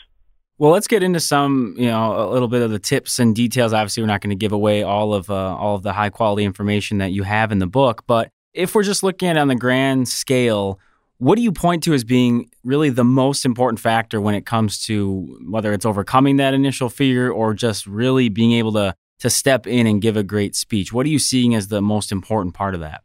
Well, 0.59 0.73
let's 0.73 0.89
get 0.89 1.05
into 1.05 1.21
some, 1.21 1.75
you 1.79 1.87
know, 1.87 2.29
a 2.29 2.31
little 2.31 2.49
bit 2.49 2.63
of 2.63 2.71
the 2.71 2.81
tips 2.81 3.21
and 3.21 3.35
details. 3.35 3.73
Obviously, 3.73 4.03
we're 4.03 4.09
not 4.09 4.21
going 4.21 4.31
to 4.31 4.37
give 4.37 4.53
away 4.53 4.83
all 4.83 5.15
of 5.15 5.31
uh, 5.31 5.57
all 5.57 5.77
of 5.77 5.83
the 5.83 5.93
high 5.93 6.11
quality 6.11 6.45
information 6.45 6.99
that 6.99 7.13
you 7.13 7.23
have 7.23 7.53
in 7.53 7.59
the 7.59 7.67
book, 7.67 8.05
but 8.07 8.31
if 8.55 8.75
we're 8.75 8.83
just 8.83 9.03
looking 9.05 9.29
at 9.29 9.37
it 9.37 9.39
on 9.39 9.49
the 9.49 9.55
grand 9.55 10.09
scale, 10.09 10.81
what 11.19 11.37
do 11.37 11.43
you 11.43 11.53
point 11.53 11.85
to 11.85 11.95
as 11.95 12.03
being 12.03 12.51
really 12.65 12.91
the 12.91 13.05
most 13.05 13.45
important 13.45 13.79
factor 13.79 14.21
when 14.21 14.35
it 14.35 14.47
comes 14.47 14.81
to 14.87 15.39
whether 15.49 15.73
it's 15.73 15.87
overcoming 15.87 16.37
that 16.37 16.55
initial 16.55 16.89
fear 16.89 17.31
or 17.31 17.55
just 17.55 17.87
really 17.87 18.29
being 18.29 18.53
able 18.53 18.73
to 18.73 18.95
to 19.21 19.29
step 19.29 19.67
in 19.67 19.87
and 19.87 20.01
give 20.01 20.17
a 20.17 20.23
great 20.23 20.55
speech? 20.55 20.93
What 20.93 21.07
are 21.07 21.09
you 21.09 21.19
seeing 21.19 21.55
as 21.55 21.69
the 21.69 21.83
most 21.83 22.13
important 22.13 22.55
part 22.55 22.75
of 22.75 22.81
that? 22.81 23.03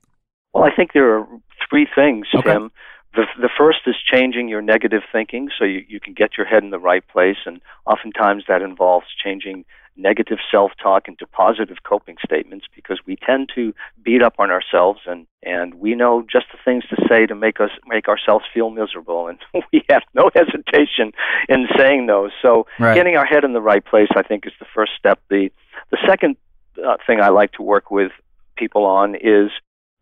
Well, 0.53 0.63
I 0.63 0.75
think 0.75 0.93
there 0.93 1.19
are 1.19 1.27
three 1.69 1.87
things, 1.95 2.27
okay. 2.35 2.53
Tim. 2.53 2.71
The, 3.15 3.25
the 3.39 3.49
first 3.55 3.79
is 3.85 3.95
changing 4.11 4.47
your 4.47 4.61
negative 4.61 5.03
thinking 5.11 5.49
so 5.57 5.65
you, 5.65 5.85
you 5.87 5.99
can 5.99 6.13
get 6.13 6.37
your 6.37 6.47
head 6.47 6.63
in 6.63 6.71
the 6.71 6.79
right 6.79 7.07
place, 7.07 7.37
and 7.45 7.61
oftentimes 7.85 8.45
that 8.47 8.61
involves 8.61 9.07
changing 9.23 9.65
negative 9.95 10.39
self 10.49 10.71
talk 10.81 11.07
into 11.07 11.27
positive 11.27 11.77
coping 11.83 12.15
statements 12.25 12.65
because 12.75 12.99
we 13.05 13.15
tend 13.15 13.49
to 13.53 13.73
beat 14.03 14.23
up 14.23 14.35
on 14.39 14.49
ourselves 14.49 15.01
and, 15.05 15.27
and 15.43 15.75
we 15.75 15.93
know 15.93 16.23
just 16.31 16.45
the 16.51 16.57
things 16.65 16.83
to 16.89 16.95
say 17.07 17.25
to 17.25 17.35
make 17.35 17.59
us 17.59 17.69
make 17.85 18.07
ourselves 18.07 18.45
feel 18.53 18.69
miserable 18.69 19.27
and 19.27 19.37
we 19.71 19.83
have 19.89 20.01
no 20.13 20.29
hesitation 20.33 21.11
in 21.47 21.67
saying 21.77 22.07
those. 22.07 22.31
So 22.41 22.65
right. 22.79 22.95
getting 22.95 23.17
our 23.17 23.25
head 23.25 23.43
in 23.43 23.53
the 23.53 23.61
right 23.61 23.85
place 23.85 24.09
I 24.15 24.23
think 24.23 24.47
is 24.47 24.53
the 24.59 24.65
first 24.73 24.93
step. 24.97 25.19
The 25.29 25.49
the 25.91 25.97
second 26.07 26.37
uh, 26.83 26.97
thing 27.05 27.21
I 27.21 27.29
like 27.29 27.51
to 27.53 27.61
work 27.61 27.91
with 27.91 28.11
people 28.55 28.85
on 28.85 29.15
is 29.15 29.51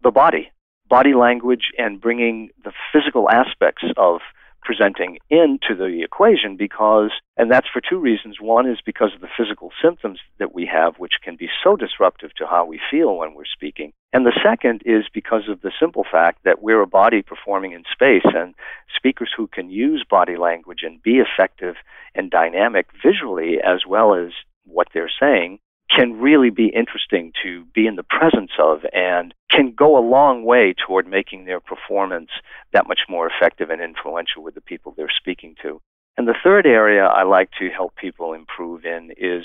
the 0.03 0.11
body. 0.11 0.51
Body 0.91 1.13
language 1.13 1.71
and 1.77 2.01
bringing 2.01 2.49
the 2.65 2.73
physical 2.91 3.29
aspects 3.29 3.83
of 3.95 4.19
presenting 4.61 5.19
into 5.29 5.73
the 5.73 6.01
equation 6.03 6.57
because, 6.57 7.11
and 7.37 7.49
that's 7.49 7.69
for 7.71 7.81
two 7.81 7.97
reasons. 7.97 8.41
One 8.41 8.69
is 8.69 8.79
because 8.85 9.11
of 9.15 9.21
the 9.21 9.29
physical 9.37 9.71
symptoms 9.81 10.19
that 10.37 10.53
we 10.53 10.65
have, 10.65 10.95
which 10.97 11.13
can 11.23 11.37
be 11.37 11.47
so 11.63 11.77
disruptive 11.77 12.33
to 12.35 12.45
how 12.45 12.65
we 12.65 12.81
feel 12.91 13.15
when 13.15 13.35
we're 13.35 13.45
speaking. 13.45 13.93
And 14.11 14.25
the 14.25 14.37
second 14.43 14.81
is 14.85 15.05
because 15.13 15.43
of 15.47 15.61
the 15.61 15.71
simple 15.79 16.03
fact 16.11 16.39
that 16.43 16.61
we're 16.61 16.81
a 16.81 16.87
body 16.87 17.21
performing 17.21 17.71
in 17.71 17.83
space, 17.89 18.25
and 18.25 18.53
speakers 18.93 19.31
who 19.35 19.47
can 19.47 19.69
use 19.69 20.05
body 20.07 20.35
language 20.35 20.79
and 20.83 21.01
be 21.01 21.21
effective 21.21 21.75
and 22.15 22.29
dynamic 22.29 22.87
visually 23.01 23.59
as 23.63 23.85
well 23.87 24.13
as 24.13 24.31
what 24.65 24.89
they're 24.93 25.09
saying 25.21 25.59
can 25.95 26.19
really 26.19 26.49
be 26.49 26.67
interesting 26.67 27.33
to 27.43 27.65
be 27.73 27.85
in 27.85 27.95
the 27.95 28.03
presence 28.03 28.51
of 28.59 28.79
and 28.93 29.33
can 29.49 29.73
go 29.73 29.97
a 29.97 30.07
long 30.07 30.43
way 30.43 30.73
toward 30.73 31.07
making 31.07 31.45
their 31.45 31.59
performance 31.59 32.29
that 32.73 32.87
much 32.87 33.01
more 33.09 33.29
effective 33.29 33.69
and 33.69 33.81
influential 33.81 34.43
with 34.43 34.55
the 34.55 34.61
people 34.61 34.93
they're 34.95 35.11
speaking 35.15 35.55
to. 35.61 35.81
And 36.17 36.27
the 36.27 36.35
third 36.43 36.65
area 36.65 37.05
I 37.05 37.23
like 37.23 37.49
to 37.59 37.69
help 37.69 37.95
people 37.95 38.33
improve 38.33 38.85
in 38.85 39.11
is 39.17 39.43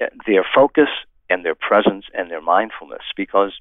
uh, 0.00 0.06
their 0.26 0.44
focus 0.54 0.88
and 1.28 1.44
their 1.44 1.54
presence 1.54 2.04
and 2.14 2.30
their 2.30 2.42
mindfulness 2.42 3.02
because 3.16 3.52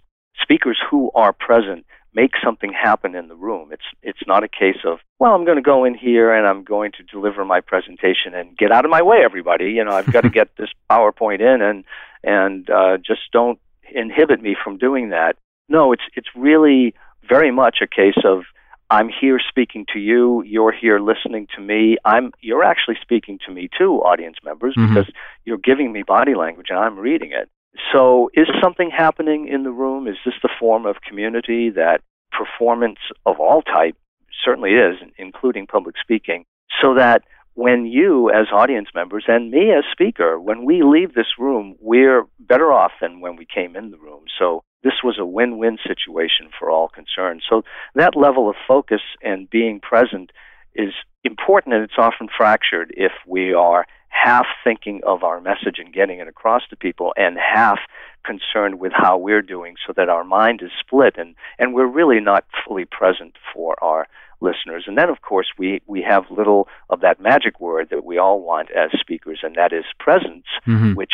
speakers 0.42 0.80
who 0.90 1.12
are 1.16 1.34
present 1.34 1.86
make 2.16 2.32
something 2.44 2.72
happen 2.74 3.16
in 3.16 3.28
the 3.28 3.36
room. 3.36 3.70
It's 3.72 3.84
it's 4.02 4.26
not 4.28 4.44
a 4.44 4.48
case 4.48 4.84
of 4.86 5.00
well, 5.20 5.34
I'm 5.34 5.46
going 5.46 5.58
to 5.58 5.64
go 5.64 5.86
in 5.86 5.96
here 5.96 6.34
and 6.34 6.48
I'm 6.48 6.64
going 6.64 6.92
to 6.94 7.04
deliver 7.04 7.46
my 7.46 7.62
presentation 7.62 8.34
and 8.34 8.58
get 8.58 8.72
out 8.72 8.86
of 8.86 8.92
my 8.92 9.02
way, 9.02 9.20
everybody. 9.24 9.72
You 9.72 9.84
know, 9.84 9.92
I've 9.92 10.12
got 10.12 10.22
to 10.22 10.30
get 10.42 10.56
this 10.58 10.70
PowerPoint 10.90 11.42
in 11.42 11.62
and 11.62 11.84
and 12.24 12.70
uh, 12.70 12.98
just 12.98 13.22
don't 13.32 13.60
inhibit 13.92 14.42
me 14.42 14.56
from 14.62 14.78
doing 14.78 15.10
that. 15.10 15.36
No, 15.70 15.92
it's 15.92 16.04
it's 16.16 16.30
really 16.36 16.94
very 17.28 17.52
much 17.52 17.78
a 17.82 17.88
case 17.88 18.22
of 18.26 18.44
I'm 18.90 19.10
here 19.10 19.40
speaking 19.50 19.86
to 19.94 20.00
you. 20.00 20.44
You're 20.44 20.72
here 20.72 21.00
listening 21.00 21.48
to 21.56 21.62
me. 21.62 21.98
I'm 22.06 22.32
you're 22.42 22.64
actually 22.64 22.98
speaking 23.02 23.40
to 23.46 23.52
me 23.52 23.70
too, 23.76 23.96
audience 23.96 24.38
members, 24.44 24.76
mm-hmm. 24.76 24.94
because 24.94 25.12
you're 25.46 25.58
giving 25.58 25.92
me 25.92 26.04
body 26.04 26.36
language 26.36 26.68
and 26.70 26.80
I'm 26.80 27.00
reading 27.00 27.32
it. 27.32 27.50
So, 27.92 28.30
is 28.34 28.48
something 28.62 28.92
happening 28.96 29.48
in 29.48 29.64
the 29.64 29.72
room? 29.72 30.08
Is 30.08 30.18
this 30.26 30.36
the 30.44 30.50
form 30.60 30.86
of 30.86 30.98
community 31.08 31.70
that 31.72 32.02
performance 32.32 33.00
of 33.26 33.40
all 33.40 33.62
type 33.62 33.96
certainly 34.44 34.72
is, 34.72 34.96
including 35.18 35.68
public 35.68 35.96
speaking, 36.02 36.46
so 36.82 36.96
that 36.96 37.24
when 37.56 37.86
you, 37.86 38.32
as 38.32 38.48
audience 38.52 38.90
members, 38.96 39.26
and 39.28 39.52
me 39.52 39.72
as 39.72 39.84
speaker, 39.92 40.40
when 40.40 40.66
we 40.66 40.82
leave 40.84 41.14
this 41.14 41.38
room, 41.38 41.76
we're 41.80 42.26
better 42.40 42.72
off 42.72 42.92
than 43.00 43.22
when 43.22 43.36
we 43.36 43.46
came 43.46 43.76
in 43.76 43.92
the 43.92 43.98
room. 43.98 44.24
So, 44.40 44.64
this 44.84 45.02
was 45.04 45.18
a 45.18 45.26
win 45.26 45.58
win 45.58 45.78
situation 45.86 46.50
for 46.58 46.70
all 46.70 46.90
concerned. 46.90 47.42
So, 47.48 47.64
that 47.96 48.16
level 48.16 48.50
of 48.50 48.56
focus 48.68 49.02
and 49.22 49.50
being 49.50 49.80
present 49.80 50.32
is 50.76 50.94
important, 51.24 51.76
and 51.76 51.84
it's 51.84 51.98
often 51.98 52.28
fractured 52.36 52.94
if 52.98 53.12
we 53.28 53.54
are 53.54 53.86
half 54.14 54.46
thinking 54.64 55.02
of 55.06 55.24
our 55.24 55.42
message 55.42 55.80
and 55.80 55.94
getting 55.94 56.20
it 56.20 56.28
across 56.28 56.62
to 56.70 56.76
people, 56.76 57.14
and 57.18 57.38
half 57.38 57.80
concerned 58.26 58.80
with 58.80 58.92
how 58.96 59.18
we're 59.18 59.42
doing 59.42 59.76
so 59.86 59.94
that 59.96 60.10
our 60.10 60.24
mind 60.24 60.62
is 60.62 60.72
split 60.80 61.16
and, 61.18 61.36
and 61.60 61.74
we're 61.74 61.88
really 61.88 62.22
not 62.22 62.46
fully 62.66 62.86
present 62.86 63.36
for 63.54 63.76
our 63.84 64.08
listeners. 64.40 64.86
And 64.88 64.98
then, 64.98 65.10
of 65.10 65.22
course, 65.22 65.48
we, 65.58 65.82
we 65.88 66.02
have 66.08 66.24
little 66.30 66.68
of 66.90 67.02
that 67.02 67.20
magic 67.20 67.60
word 67.60 67.90
that 67.90 68.06
we 68.06 68.18
all 68.18 68.42
want 68.42 68.70
as 68.72 68.92
speakers, 69.00 69.40
and 69.44 69.56
that 69.56 69.74
is 69.74 69.86
presence, 70.00 70.46
mm-hmm. 70.68 70.94
which, 70.94 71.14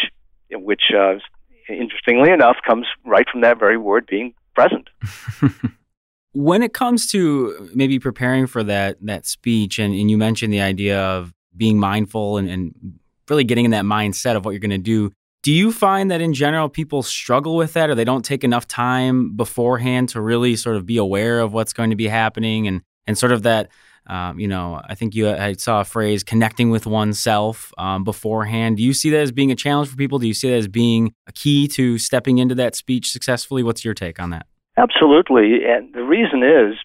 which 0.51 0.91
uh, 0.95 1.15
interestingly 1.69 2.31
enough, 2.31 2.57
comes 2.67 2.85
right 3.05 3.25
from 3.31 3.41
that 3.41 3.57
very 3.57 3.77
word 3.77 4.05
being 4.07 4.33
present. 4.55 4.89
when 6.33 6.61
it 6.61 6.73
comes 6.73 7.07
to 7.11 7.69
maybe 7.73 7.99
preparing 7.99 8.47
for 8.47 8.63
that 8.63 8.97
that 9.01 9.25
speech, 9.25 9.79
and, 9.79 9.93
and 9.93 10.11
you 10.11 10.17
mentioned 10.17 10.53
the 10.53 10.61
idea 10.61 10.99
of 10.99 11.33
being 11.59 11.77
mindful 11.77 12.37
and, 12.37 12.49
and 12.49 12.73
really 13.29 13.43
getting 13.43 13.65
in 13.65 13.71
that 13.71 13.85
mindset 13.85 14.35
of 14.35 14.43
what 14.43 14.51
you're 14.51 14.59
going 14.59 14.71
to 14.71 14.77
do. 14.79 15.11
Do 15.43 15.51
you 15.51 15.71
find 15.71 16.09
that 16.09 16.19
in 16.19 16.33
general 16.33 16.67
people 16.67 17.03
struggle 17.03 17.55
with 17.55 17.73
that 17.73 17.89
or 17.89 17.95
they 17.95 18.03
don't 18.03 18.25
take 18.25 18.43
enough 18.43 18.67
time 18.67 19.35
beforehand 19.37 20.09
to 20.09 20.21
really 20.21 20.55
sort 20.55 20.75
of 20.75 20.85
be 20.85 20.97
aware 20.97 21.39
of 21.39 21.53
what's 21.53 21.71
going 21.71 21.91
to 21.91 21.95
be 21.95 22.07
happening 22.07 22.67
and, 22.67 22.81
and 23.05 23.17
sort 23.17 23.31
of 23.31 23.43
that, 23.43 23.69
um, 24.07 24.39
you 24.39 24.47
know, 24.47 24.81
I 24.83 24.95
think 24.95 25.15
you 25.15 25.29
I 25.29 25.53
saw 25.53 25.81
a 25.81 25.85
phrase 25.85 26.23
connecting 26.23 26.71
with 26.71 26.85
oneself 26.87 27.71
um, 27.77 28.03
beforehand. 28.03 28.77
Do 28.77 28.83
you 28.83 28.93
see 28.93 29.11
that 29.11 29.21
as 29.21 29.31
being 29.31 29.51
a 29.51 29.55
challenge 29.55 29.89
for 29.89 29.95
people? 29.95 30.19
Do 30.19 30.27
you 30.27 30.33
see 30.33 30.49
that 30.49 30.57
as 30.57 30.67
being 30.67 31.13
a 31.27 31.31
key 31.31 31.67
to 31.69 31.97
stepping 31.99 32.39
into 32.39 32.55
that 32.55 32.75
speech 32.75 33.11
successfully? 33.11 33.63
What's 33.63 33.85
your 33.85 33.93
take 33.93 34.19
on 34.19 34.31
that? 34.31 34.47
Absolutely. 34.77 35.59
And 35.65 35.93
the 35.93 36.03
reason 36.03 36.41
is 36.43 36.77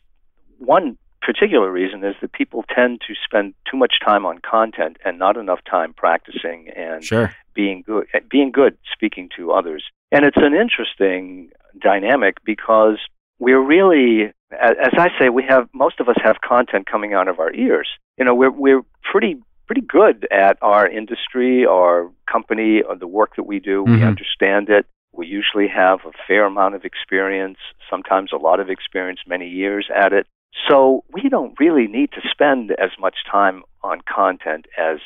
one 0.58 0.96
particular 1.24 1.70
reason 1.70 2.04
is 2.04 2.14
that 2.20 2.32
people 2.32 2.64
tend 2.74 3.00
to 3.06 3.14
spend 3.24 3.54
too 3.70 3.76
much 3.76 3.94
time 4.04 4.26
on 4.26 4.38
content 4.38 4.96
and 5.04 5.18
not 5.18 5.36
enough 5.36 5.60
time 5.68 5.94
practicing 5.94 6.68
and 6.76 7.04
sure. 7.04 7.34
being 7.54 7.82
good 7.86 8.06
being 8.30 8.52
good 8.52 8.76
speaking 8.92 9.28
to 9.36 9.52
others. 9.52 9.84
And 10.12 10.24
it's 10.24 10.36
an 10.36 10.54
interesting 10.54 11.50
dynamic 11.80 12.36
because 12.44 12.98
we're 13.38 13.60
really 13.60 14.32
as 14.52 14.92
I 14.98 15.08
say 15.18 15.28
we 15.28 15.44
have 15.48 15.68
most 15.72 16.00
of 16.00 16.08
us 16.08 16.16
have 16.22 16.36
content 16.46 16.86
coming 16.86 17.14
out 17.14 17.28
of 17.28 17.40
our 17.40 17.52
ears. 17.52 17.88
You 18.18 18.24
know, 18.24 18.34
we're 18.34 18.50
we're 18.50 18.82
pretty 19.02 19.36
pretty 19.66 19.80
good 19.80 20.26
at 20.30 20.58
our 20.60 20.86
industry, 20.86 21.64
our 21.66 22.10
company, 22.30 22.82
or 22.82 22.96
the 22.96 23.06
work 23.06 23.36
that 23.36 23.44
we 23.44 23.60
do. 23.60 23.82
Mm-hmm. 23.82 23.94
We 23.94 24.02
understand 24.02 24.68
it. 24.68 24.86
We 25.12 25.26
usually 25.26 25.68
have 25.68 26.00
a 26.04 26.12
fair 26.26 26.44
amount 26.44 26.74
of 26.74 26.84
experience, 26.84 27.58
sometimes 27.88 28.30
a 28.32 28.36
lot 28.36 28.60
of 28.60 28.68
experience, 28.68 29.20
many 29.26 29.48
years 29.48 29.88
at 29.94 30.12
it. 30.12 30.26
So 30.68 31.04
we 31.12 31.28
don't 31.28 31.58
really 31.58 31.86
need 31.86 32.12
to 32.12 32.20
spend 32.30 32.70
as 32.72 32.90
much 32.98 33.16
time 33.30 33.62
on 33.82 34.00
content 34.02 34.66
as 34.78 34.98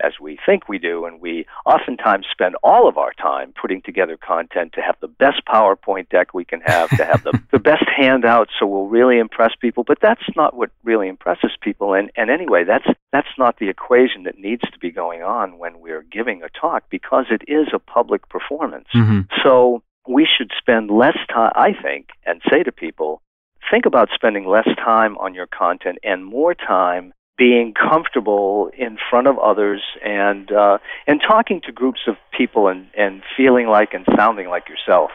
as 0.00 0.14
we 0.20 0.38
think 0.44 0.68
we 0.68 0.78
do, 0.78 1.04
and 1.04 1.20
we 1.20 1.46
oftentimes 1.64 2.26
spend 2.30 2.56
all 2.62 2.88
of 2.88 2.98
our 2.98 3.12
time 3.12 3.54
putting 3.60 3.80
together 3.82 4.16
content 4.16 4.72
to 4.72 4.80
have 4.80 4.96
the 5.00 5.08
best 5.08 5.42
PowerPoint 5.46 6.08
deck 6.08 6.34
we 6.34 6.44
can 6.44 6.60
have, 6.62 6.90
to 6.90 7.04
have 7.04 7.22
the, 7.22 7.40
the 7.52 7.58
best 7.58 7.84
handout 7.96 8.48
so 8.58 8.66
we'll 8.66 8.86
really 8.86 9.18
impress 9.18 9.52
people. 9.60 9.84
But 9.84 9.98
that's 10.00 10.24
not 10.36 10.56
what 10.56 10.70
really 10.82 11.08
impresses 11.08 11.52
people. 11.60 11.94
And, 11.94 12.10
and 12.16 12.30
anyway, 12.30 12.64
that's 12.64 12.86
that's 13.12 13.28
not 13.38 13.58
the 13.58 13.68
equation 13.68 14.24
that 14.24 14.38
needs 14.38 14.62
to 14.62 14.78
be 14.78 14.90
going 14.90 15.22
on 15.22 15.58
when 15.58 15.80
we're 15.80 16.02
giving 16.02 16.42
a 16.42 16.48
talk 16.48 16.84
because 16.90 17.26
it 17.30 17.42
is 17.46 17.68
a 17.72 17.78
public 17.78 18.28
performance. 18.28 18.88
Mm-hmm. 18.94 19.20
So 19.42 19.82
we 20.08 20.26
should 20.26 20.50
spend 20.58 20.90
less 20.90 21.16
time, 21.32 21.52
I 21.54 21.72
think, 21.72 22.08
and 22.26 22.42
say 22.50 22.62
to 22.64 22.72
people, 22.72 23.22
think 23.70 23.86
about 23.86 24.08
spending 24.14 24.46
less 24.46 24.68
time 24.76 25.16
on 25.18 25.34
your 25.34 25.46
content 25.46 25.98
and 26.02 26.24
more 26.24 26.54
time 26.54 27.12
being 27.36 27.74
comfortable 27.74 28.70
in 28.78 28.96
front 29.10 29.26
of 29.26 29.38
others 29.38 29.82
and 30.04 30.52
uh, 30.52 30.78
and 31.06 31.20
talking 31.26 31.60
to 31.66 31.72
groups 31.72 32.00
of 32.06 32.16
people 32.36 32.68
and, 32.68 32.86
and 32.96 33.22
feeling 33.36 33.66
like 33.66 33.92
and 33.92 34.06
sounding 34.16 34.48
like 34.48 34.68
yourself. 34.68 35.10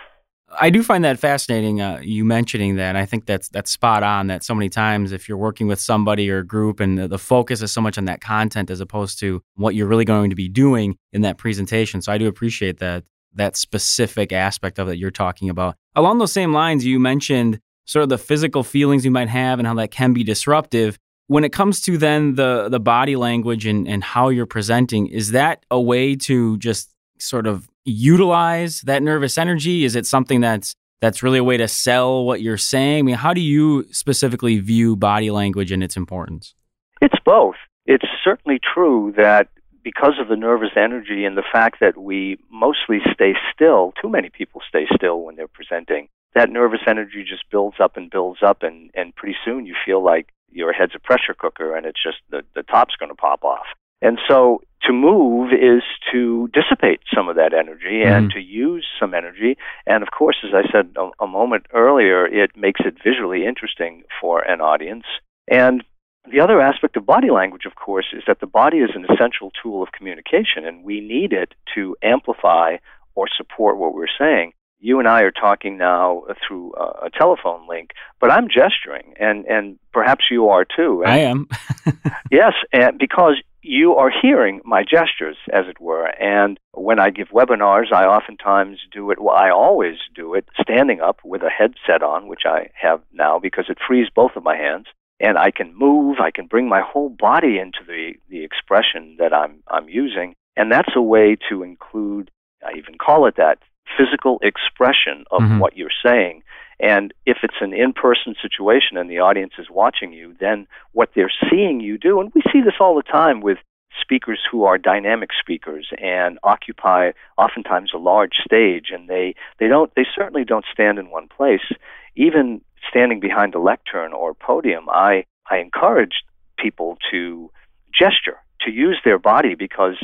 I 0.58 0.70
do 0.72 0.82
find 0.82 1.04
that 1.04 1.20
fascinating. 1.20 1.80
Uh, 1.80 2.00
you 2.02 2.26
mentioning 2.26 2.78
that, 2.78 2.96
I 2.96 3.06
think 3.06 3.26
that's 3.26 3.50
that's 3.50 3.72
spot 3.72 4.04
on. 4.04 4.28
That 4.28 4.44
so 4.44 4.56
many 4.56 4.70
times, 4.70 5.12
if 5.12 5.30
you're 5.30 5.38
working 5.38 5.68
with 5.68 5.80
somebody 5.80 6.30
or 6.30 6.40
a 6.40 6.46
group, 6.46 6.80
and 6.80 6.98
the, 6.98 7.08
the, 7.08 7.20
focus 7.20 7.62
is 7.62 7.72
so 7.72 7.82
much 7.82 7.98
on 7.98 8.06
that 8.06 8.20
content 8.20 8.72
as 8.72 8.80
opposed 8.80 9.20
to 9.20 9.42
what 9.56 9.76
you're 9.76 9.88
really 9.88 10.06
going 10.06 10.32
to 10.32 10.36
be 10.36 10.50
doing 10.50 10.98
in 11.14 11.22
that 11.22 11.38
presentation. 11.38 12.02
So 12.02 12.12
I 12.12 12.18
do 12.18 12.28
appreciate 12.28 12.80
that 12.80 13.04
that 13.36 13.56
specific 13.56 14.34
aspect 14.34 14.80
of 14.80 14.90
it 14.90 14.98
you're 14.98 15.12
talking 15.12 15.50
about. 15.50 15.76
Along 15.96 16.18
those 16.18 16.34
same 16.34 16.52
lines, 16.52 16.84
you 16.86 17.00
mentioned 17.00 17.60
sort 17.90 18.04
of 18.04 18.10
the 18.10 18.20
physical 18.20 18.62
feelings 18.62 19.04
you 19.04 19.10
might 19.10 19.30
have 19.30 19.58
and 19.58 19.68
how 19.68 19.74
that 19.74 19.90
can 19.90 20.14
be 20.14 20.24
disruptive. 20.24 21.00
When 21.26 21.44
it 21.44 21.52
comes 21.52 21.82
to 21.82 21.98
then 21.98 22.36
the 22.36 22.70
the 22.70 22.80
body 22.80 23.16
language 23.16 23.66
and, 23.66 23.88
and 23.88 24.04
how 24.04 24.30
you're 24.30 24.46
presenting, 24.46 25.08
is 25.08 25.32
that 25.32 25.66
a 25.72 25.82
way 25.82 26.16
to 26.28 26.58
just 26.60 26.94
sort 27.18 27.48
of 27.48 27.68
utilize 27.86 28.82
that 28.82 29.02
nervous 29.02 29.40
energy? 29.40 29.86
Is 29.86 29.96
it 29.96 30.06
something 30.06 30.40
that's 30.40 30.76
that's 31.02 31.24
really 31.24 31.40
a 31.40 31.44
way 31.44 31.58
to 31.58 31.68
sell 31.68 32.26
what 32.26 32.42
you're 32.42 32.58
saying? 32.58 33.00
I 33.00 33.02
mean, 33.02 33.16
how 33.16 33.34
do 33.34 33.42
you 33.42 33.86
specifically 33.92 34.60
view 34.60 34.96
body 34.96 35.32
language 35.32 35.72
and 35.72 35.84
its 35.84 35.98
importance? 35.98 36.54
It's 37.02 37.20
both. 37.26 37.56
It's 37.88 38.06
certainly 38.24 38.60
true 38.60 39.14
that 39.18 39.48
because 39.84 40.20
of 40.22 40.28
the 40.28 40.36
nervous 40.36 40.74
energy 40.76 41.26
and 41.26 41.36
the 41.36 41.50
fact 41.52 41.80
that 41.80 41.98
we 41.98 42.38
mostly 42.52 43.00
stay 43.12 43.34
still, 43.52 43.94
too 44.00 44.10
many 44.10 44.30
people 44.30 44.62
stay 44.68 44.86
still 44.94 45.22
when 45.22 45.36
they're 45.36 45.48
presenting, 45.48 46.10
that 46.36 46.50
nervous 46.50 46.82
energy 46.88 47.26
just 47.28 47.50
builds 47.50 47.78
up 47.80 47.98
and 47.98 48.12
builds 48.12 48.40
up, 48.46 48.64
and, 48.64 48.92
and 48.94 49.16
pretty 49.16 49.36
soon 49.44 49.66
you 49.66 49.76
feel 49.86 50.04
like 50.04 50.28
your 50.52 50.74
head's 50.74 50.94
a 50.96 51.00
pressure 51.00 51.34
cooker 51.38 51.76
and 51.76 51.86
it's 51.86 52.02
just 52.02 52.18
the, 52.30 52.42
the 52.56 52.64
top's 52.64 52.96
going 52.96 53.10
to 53.10 53.16
pop 53.16 53.44
off. 53.44 53.66
And 54.02 54.18
so 54.28 54.62
to 54.84 54.94
move 54.94 55.52
is 55.52 55.84
to 56.12 56.50
dissipate 56.54 57.02
some 57.14 57.28
of 57.28 57.36
that 57.36 57.54
energy 57.54 58.02
and 58.02 58.30
mm-hmm. 58.30 58.40
to 58.40 58.40
use 58.40 58.88
some 59.00 59.14
energy. 59.14 59.58
And 59.86 60.04
of 60.04 60.10
course, 60.12 60.38
as 60.44 60.52
I 60.54 60.72
said 60.72 60.96
a, 60.98 61.24
a 61.24 61.28
moment 61.28 61.66
earlier, 61.74 62.26
it 62.26 62.56
makes 62.56 62.80
it 62.86 62.96
visually 63.04 63.46
interesting 63.46 64.04
for 64.22 64.42
an 64.42 64.62
audience. 64.62 65.04
And 65.50 65.84
the 66.32 66.40
other 66.40 66.62
aspect 66.62 66.96
of 66.96 67.06
body 67.06 67.30
language, 67.30 67.66
of 67.66 67.76
course, 67.76 68.08
is 68.14 68.24
that 68.28 68.40
the 68.40 68.48
body 68.48 68.78
is 68.78 68.92
an 68.96 69.06
essential 69.10 69.52
tool 69.62 69.84
of 69.84 69.92
communication, 69.92 70.66
and 70.66 70.84
we 70.84 71.02
need 71.02 71.34
it 71.34 71.54
to 71.76 71.96
amplify 72.04 72.78
or 73.16 73.28
support 73.36 73.78
what 73.78 73.94
we're 73.94 74.08
saying 74.18 74.54
you 74.80 75.00
and 75.00 75.08
I 75.08 75.22
are 75.22 75.32
talking 75.32 75.78
now 75.78 76.24
through 76.48 76.74
a 76.74 77.10
telephone 77.10 77.68
link, 77.68 77.92
but 78.20 78.32
I'm 78.32 78.48
gesturing, 78.48 79.14
and 79.20 79.46
and 79.46 79.78
perhaps 79.92 80.26
you 80.32 80.50
are 80.50 80.66
too. 80.66 81.04
And 81.04 81.12
I 81.12 81.18
am. 81.20 81.48
yes, 82.32 82.54
and 82.72 82.98
because 82.98 83.36
you 83.62 83.96
are 83.96 84.10
hearing 84.10 84.62
my 84.64 84.84
gestures, 84.84 85.38
as 85.52 85.66
it 85.68 85.82
were. 85.82 86.08
And 86.08 86.60
when 86.72 87.00
I 87.00 87.10
give 87.10 87.28
webinars, 87.30 87.92
I 87.92 88.06
oftentimes 88.06 88.80
do 88.92 89.12
it. 89.12 89.22
Well, 89.22 89.36
I 89.36 89.50
always 89.50 89.98
do 90.16 90.34
it 90.34 90.46
standing 90.62 91.02
up 91.02 91.20
with 91.24 91.42
a 91.44 91.50
headset 91.50 92.02
on, 92.02 92.28
which 92.28 92.44
I 92.46 92.70
have 92.80 93.02
now 93.12 93.38
because 93.38 93.66
it 93.70 93.78
frees 93.86 94.08
both 94.14 94.32
of 94.36 94.44
my 94.44 94.56
hands, 94.56 94.88
and 95.20 95.38
I 95.38 95.52
can 95.52 95.78
move. 95.78 96.18
I 96.22 96.32
can 96.32 96.48
bring 96.48 96.70
my 96.70 96.82
whole 96.82 97.10
body 97.10 97.60
into 97.60 97.80
the 97.86 98.14
the 98.30 98.44
expression 98.44 99.18
that 99.20 99.34
I'm 99.34 99.62
I'm 99.68 99.90
using, 99.90 100.36
and 100.56 100.72
that's 100.72 100.96
a 100.96 101.02
way 101.02 101.38
to 101.50 101.64
include 101.64 102.32
I 102.66 102.78
even 102.78 102.96
call 102.98 103.26
it 103.26 103.36
that, 103.38 103.60
physical 103.98 104.40
expression 104.42 105.26
of 105.32 105.42
Mhm. 105.42 105.60
what 105.60 105.76
you're 105.78 105.90
saying. 106.04 106.44
And 106.80 107.14
if 107.26 107.40
it's 107.44 107.60
an 107.62 107.74
in 107.74 107.92
person 107.94 108.36
situation 108.42 108.98
and 108.98 109.10
the 109.10 109.20
audience 109.20 109.54
is 109.58 109.70
watching 109.70 110.14
you, 110.14 110.34
then 110.40 110.68
what 110.94 111.14
they're 111.14 111.32
seeing 111.50 111.82
you 111.82 111.98
do, 111.98 112.22
and 112.22 112.32
we 112.34 112.42
see 112.52 112.62
this 112.62 112.80
all 112.80 112.96
the 112.96 113.04
time 113.04 113.42
with 113.42 113.58
speakers 114.00 114.40
who 114.50 114.64
are 114.64 114.78
dynamic 114.78 115.32
speakers 115.38 115.92
and 116.02 116.40
occupy 116.44 117.12
oftentimes 117.38 117.92
a 117.94 117.98
large 117.98 118.36
stage 118.46 118.92
and 118.92 119.10
they, 119.10 119.36
they 119.58 119.68
don't 119.68 119.94
they 119.96 120.06
certainly 120.16 120.46
don't 120.46 120.66
stand 120.72 120.98
in 121.00 121.10
one 121.10 121.28
place. 121.28 121.68
Even 122.16 122.62
standing 122.88 123.20
behind 123.20 123.54
a 123.56 123.60
lectern 123.60 124.14
or 124.14 124.34
podium, 124.34 124.88
I, 124.90 125.26
I 125.50 125.58
encourage 125.58 126.24
people 126.58 126.98
to 127.12 127.52
gesture, 127.94 128.38
to 128.62 128.72
use 128.72 129.00
their 129.04 129.20
body 129.20 129.56
because, 129.56 129.96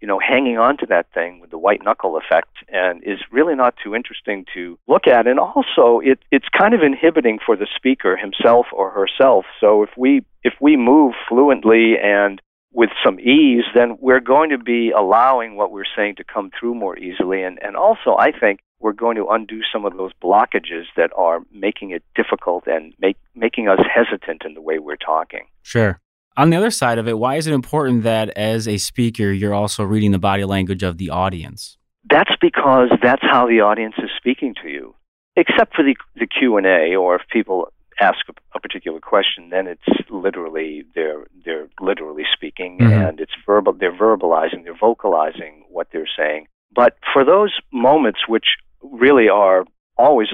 you 0.00 0.08
know, 0.08 0.18
hanging 0.18 0.58
on 0.58 0.76
to 0.78 0.86
that 0.86 1.06
thing 1.12 1.40
with 1.40 1.50
the 1.50 1.58
white 1.58 1.82
knuckle 1.82 2.16
effect 2.16 2.56
and 2.68 3.02
is 3.04 3.18
really 3.30 3.54
not 3.54 3.74
too 3.82 3.94
interesting 3.94 4.44
to 4.54 4.78
look 4.86 5.06
at. 5.06 5.26
And 5.26 5.38
also 5.38 6.00
it, 6.02 6.18
it's 6.30 6.48
kind 6.56 6.74
of 6.74 6.82
inhibiting 6.82 7.38
for 7.44 7.56
the 7.56 7.66
speaker 7.76 8.16
himself 8.16 8.66
or 8.72 8.90
herself. 8.90 9.44
So 9.60 9.82
if 9.82 9.90
we 9.96 10.24
if 10.44 10.54
we 10.60 10.76
move 10.76 11.14
fluently 11.28 11.94
and 12.02 12.40
with 12.72 12.90
some 13.04 13.18
ease, 13.18 13.64
then 13.74 13.96
we're 14.00 14.20
going 14.20 14.50
to 14.50 14.58
be 14.58 14.90
allowing 14.90 15.56
what 15.56 15.72
we're 15.72 15.84
saying 15.96 16.16
to 16.16 16.24
come 16.24 16.50
through 16.58 16.74
more 16.74 16.98
easily. 16.98 17.42
And, 17.42 17.58
and 17.62 17.76
also, 17.76 18.16
I 18.18 18.30
think 18.30 18.60
we're 18.80 18.92
going 18.92 19.16
to 19.16 19.26
undo 19.26 19.60
some 19.72 19.84
of 19.84 19.96
those 19.96 20.12
blockages 20.22 20.84
that 20.96 21.10
are 21.16 21.40
making 21.50 21.90
it 21.90 22.04
difficult 22.14 22.66
and 22.66 22.94
make, 23.00 23.16
making 23.34 23.68
us 23.68 23.80
hesitant 23.92 24.42
in 24.44 24.54
the 24.54 24.60
way 24.60 24.78
we're 24.78 24.96
talking. 24.96 25.46
Sure. 25.62 26.00
On 26.38 26.50
the 26.50 26.56
other 26.56 26.70
side 26.70 26.98
of 26.98 27.08
it, 27.08 27.18
why 27.18 27.34
is 27.34 27.48
it 27.48 27.52
important 27.52 28.04
that 28.04 28.30
as 28.30 28.68
a 28.68 28.78
speaker, 28.78 29.32
you're 29.32 29.52
also 29.54 29.82
reading 29.82 30.12
the 30.12 30.20
body 30.20 30.44
language 30.44 30.84
of 30.84 30.96
the 30.96 31.10
audience? 31.10 31.76
That's 32.08 32.30
because 32.40 32.90
that's 33.02 33.22
how 33.22 33.48
the 33.48 33.60
audience 33.60 33.96
is 33.98 34.08
speaking 34.16 34.54
to 34.62 34.68
you. 34.68 34.94
Except 35.34 35.74
for 35.74 35.82
the, 35.84 35.96
the 36.14 36.28
Q&A 36.28 36.94
or 36.94 37.16
if 37.16 37.22
people 37.28 37.68
ask 38.00 38.18
a, 38.28 38.32
a 38.56 38.60
particular 38.60 39.00
question, 39.00 39.50
then 39.50 39.66
it's 39.66 39.82
literally 40.10 40.84
they're 40.94 41.26
they're 41.44 41.68
literally 41.80 42.22
speaking 42.32 42.78
Mhm. 42.80 43.08
and 43.08 43.20
it's 43.20 43.32
verbal. 43.44 43.72
They're 43.72 43.92
verbalizing, 44.06 44.62
they're 44.62 44.78
vocalizing 44.78 45.64
what 45.68 45.88
they're 45.92 46.08
saying. 46.16 46.46
But 46.72 46.96
for 47.12 47.24
those 47.24 47.52
moments, 47.72 48.20
which 48.28 48.46
really 48.80 49.28
are 49.28 49.64
always 49.96 50.28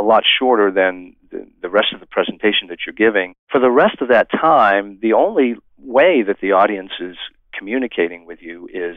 a 0.00 0.06
lot 0.12 0.22
shorter 0.38 0.70
than 0.70 1.14
the, 1.30 1.46
the 1.62 1.68
rest 1.68 1.92
of 1.94 2.00
the 2.00 2.06
presentation 2.06 2.68
that 2.68 2.78
you're 2.86 2.94
giving, 2.94 3.34
for 3.50 3.60
the 3.60 3.70
rest 3.70 4.00
of 4.00 4.08
that 4.08 4.28
time, 4.30 4.98
the 5.02 5.12
only 5.12 5.56
way 5.78 6.22
that 6.22 6.38
the 6.40 6.52
audience 6.52 6.92
is 7.00 7.16
communicating 7.56 8.24
with 8.26 8.40
you 8.40 8.68
is 8.72 8.96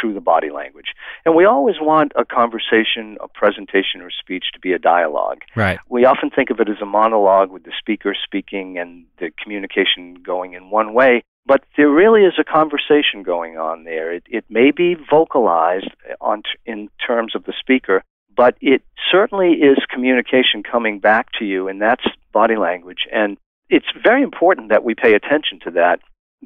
through 0.00 0.14
the 0.14 0.20
body 0.20 0.50
language. 0.50 0.94
And 1.24 1.34
we 1.34 1.44
always 1.44 1.76
want 1.80 2.12
a 2.16 2.24
conversation, 2.24 3.18
a 3.20 3.28
presentation, 3.28 4.00
or 4.00 4.10
speech 4.10 4.46
to 4.54 4.60
be 4.60 4.72
a 4.72 4.78
dialogue 4.78 5.40
Right. 5.54 5.78
we 5.88 6.04
often 6.04 6.30
think 6.30 6.50
of 6.50 6.60
it 6.60 6.68
as 6.68 6.80
a 6.82 6.86
monologue 6.86 7.50
with 7.50 7.64
the 7.64 7.72
speaker 7.78 8.14
speaking 8.24 8.78
and 8.78 9.04
the 9.18 9.30
communication 9.42 10.14
going 10.14 10.54
in 10.54 10.70
one 10.70 10.94
way, 10.94 11.22
but 11.46 11.64
there 11.76 11.90
really 11.90 12.22
is 12.22 12.34
a 12.38 12.44
conversation 12.44 13.22
going 13.22 13.58
on 13.58 13.84
there. 13.84 14.12
It, 14.12 14.24
it 14.28 14.44
may 14.48 14.70
be 14.70 14.94
vocalized 15.10 15.90
on 16.20 16.42
t- 16.42 16.48
in 16.64 16.88
terms 17.06 17.34
of 17.34 17.44
the 17.44 17.54
speaker, 17.58 18.02
but 18.42 18.56
it 18.60 18.82
certainly 19.12 19.52
is 19.52 19.78
communication 19.88 20.64
coming 20.64 20.98
back 20.98 21.28
to 21.38 21.44
you, 21.44 21.68
and 21.68 21.80
that's 21.80 22.02
body 22.32 22.56
language. 22.56 23.06
And 23.12 23.36
it's 23.68 23.86
very 24.02 24.24
important 24.24 24.70
that 24.70 24.82
we 24.82 24.96
pay 24.96 25.14
attention 25.14 25.60
to 25.62 25.70
that 25.70 26.00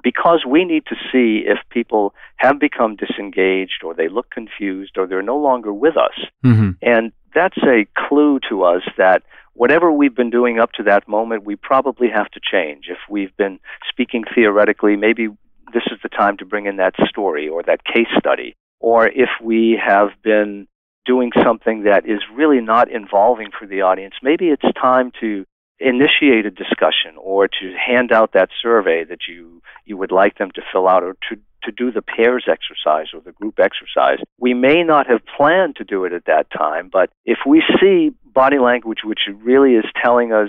because 0.04 0.44
we 0.46 0.66
need 0.66 0.84
to 0.88 0.94
see 1.10 1.44
if 1.46 1.56
people 1.70 2.12
have 2.36 2.60
become 2.60 2.96
disengaged 2.96 3.82
or 3.82 3.94
they 3.94 4.10
look 4.10 4.30
confused 4.30 4.98
or 4.98 5.06
they're 5.06 5.22
no 5.22 5.38
longer 5.38 5.72
with 5.72 5.96
us. 5.96 6.18
hmm 6.42 6.72
And 6.82 7.12
that's 7.34 7.62
a 7.62 7.86
clue 7.96 8.40
to 8.50 8.62
us 8.64 8.82
that 8.98 9.22
whatever 9.54 9.90
we've 9.90 10.14
been 10.14 10.28
doing 10.28 10.58
up 10.58 10.72
to 10.72 10.82
that 10.82 11.08
moment, 11.08 11.46
we 11.46 11.56
probably 11.56 12.10
have 12.10 12.30
to 12.32 12.40
change. 12.52 12.88
If 12.90 12.98
we've 13.08 13.34
been 13.38 13.58
speaking 13.88 14.24
theoretically, 14.34 14.96
maybe 14.96 15.28
this 15.72 15.86
is 15.90 15.98
the 16.02 16.10
time 16.10 16.36
to 16.40 16.44
bring 16.44 16.66
in 16.66 16.76
that 16.76 16.92
story 17.08 17.48
or 17.48 17.62
that 17.62 17.86
case 17.86 18.12
study. 18.18 18.54
Or 18.80 19.08
if 19.08 19.30
we 19.42 19.80
have 19.82 20.10
been 20.22 20.68
doing 21.06 21.30
something 21.42 21.84
that 21.84 22.06
is 22.06 22.20
really 22.34 22.60
not 22.60 22.90
involving 22.90 23.50
for 23.56 23.66
the 23.66 23.82
audience, 23.82 24.14
maybe 24.22 24.48
it's 24.48 24.66
time 24.80 25.12
to 25.20 25.44
initiate 25.78 26.46
a 26.46 26.50
discussion 26.50 27.14
or 27.18 27.48
to 27.48 27.74
hand 27.76 28.10
out 28.12 28.32
that 28.32 28.48
survey 28.62 29.04
that 29.04 29.20
you, 29.28 29.62
you 29.84 29.96
would 29.96 30.10
like 30.10 30.38
them 30.38 30.50
to 30.54 30.62
fill 30.72 30.88
out 30.88 31.02
or 31.02 31.14
to, 31.28 31.36
to 31.62 31.72
do 31.72 31.92
the 31.92 32.02
pairs 32.02 32.46
exercise 32.48 33.08
or 33.12 33.20
the 33.20 33.32
group 33.32 33.58
exercise. 33.60 34.18
We 34.38 34.54
may 34.54 34.82
not 34.82 35.06
have 35.06 35.20
planned 35.36 35.76
to 35.76 35.84
do 35.84 36.04
it 36.04 36.12
at 36.12 36.24
that 36.26 36.50
time, 36.50 36.88
but 36.90 37.10
if 37.24 37.38
we 37.46 37.62
see 37.80 38.10
body 38.24 38.58
language 38.58 39.00
which 39.04 39.20
really 39.42 39.74
is 39.74 39.84
telling 40.02 40.32
us 40.32 40.48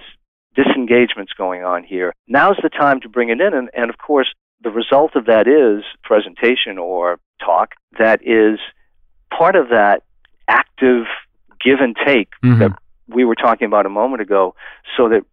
disengagements 0.56 1.34
going 1.38 1.63
on 1.63 1.84
here, 1.84 2.13
now's 2.28 2.58
the 2.63 2.70
time 2.70 3.02
to 3.02 3.10
bring 3.10 3.30
it 3.30 3.41
in. 3.41 3.54
And, 3.54 3.70
and 3.74 3.89
of 3.89 3.98
course, 3.98 4.34
the 4.63 4.72
result 4.72 5.15
of 5.15 5.26
that 5.26 5.48
is 5.48 5.84
presentation 6.04 6.78
or 6.78 7.20
talk 7.43 7.76
that 8.00 8.22
is 8.24 8.60
part 9.30 9.56
of 9.56 9.70
that 9.70 10.04
active 10.48 11.06
give 11.64 11.80
and 11.80 11.96
take 12.06 12.30
Mhm. 12.44 12.60
that 12.60 12.72
we 13.08 13.26
were 13.26 13.36
talking 13.36 13.66
about 13.66 13.86
a 13.86 13.90
moment 13.90 14.22
ago, 14.22 14.56
so 14.96 15.10
that 15.10 15.24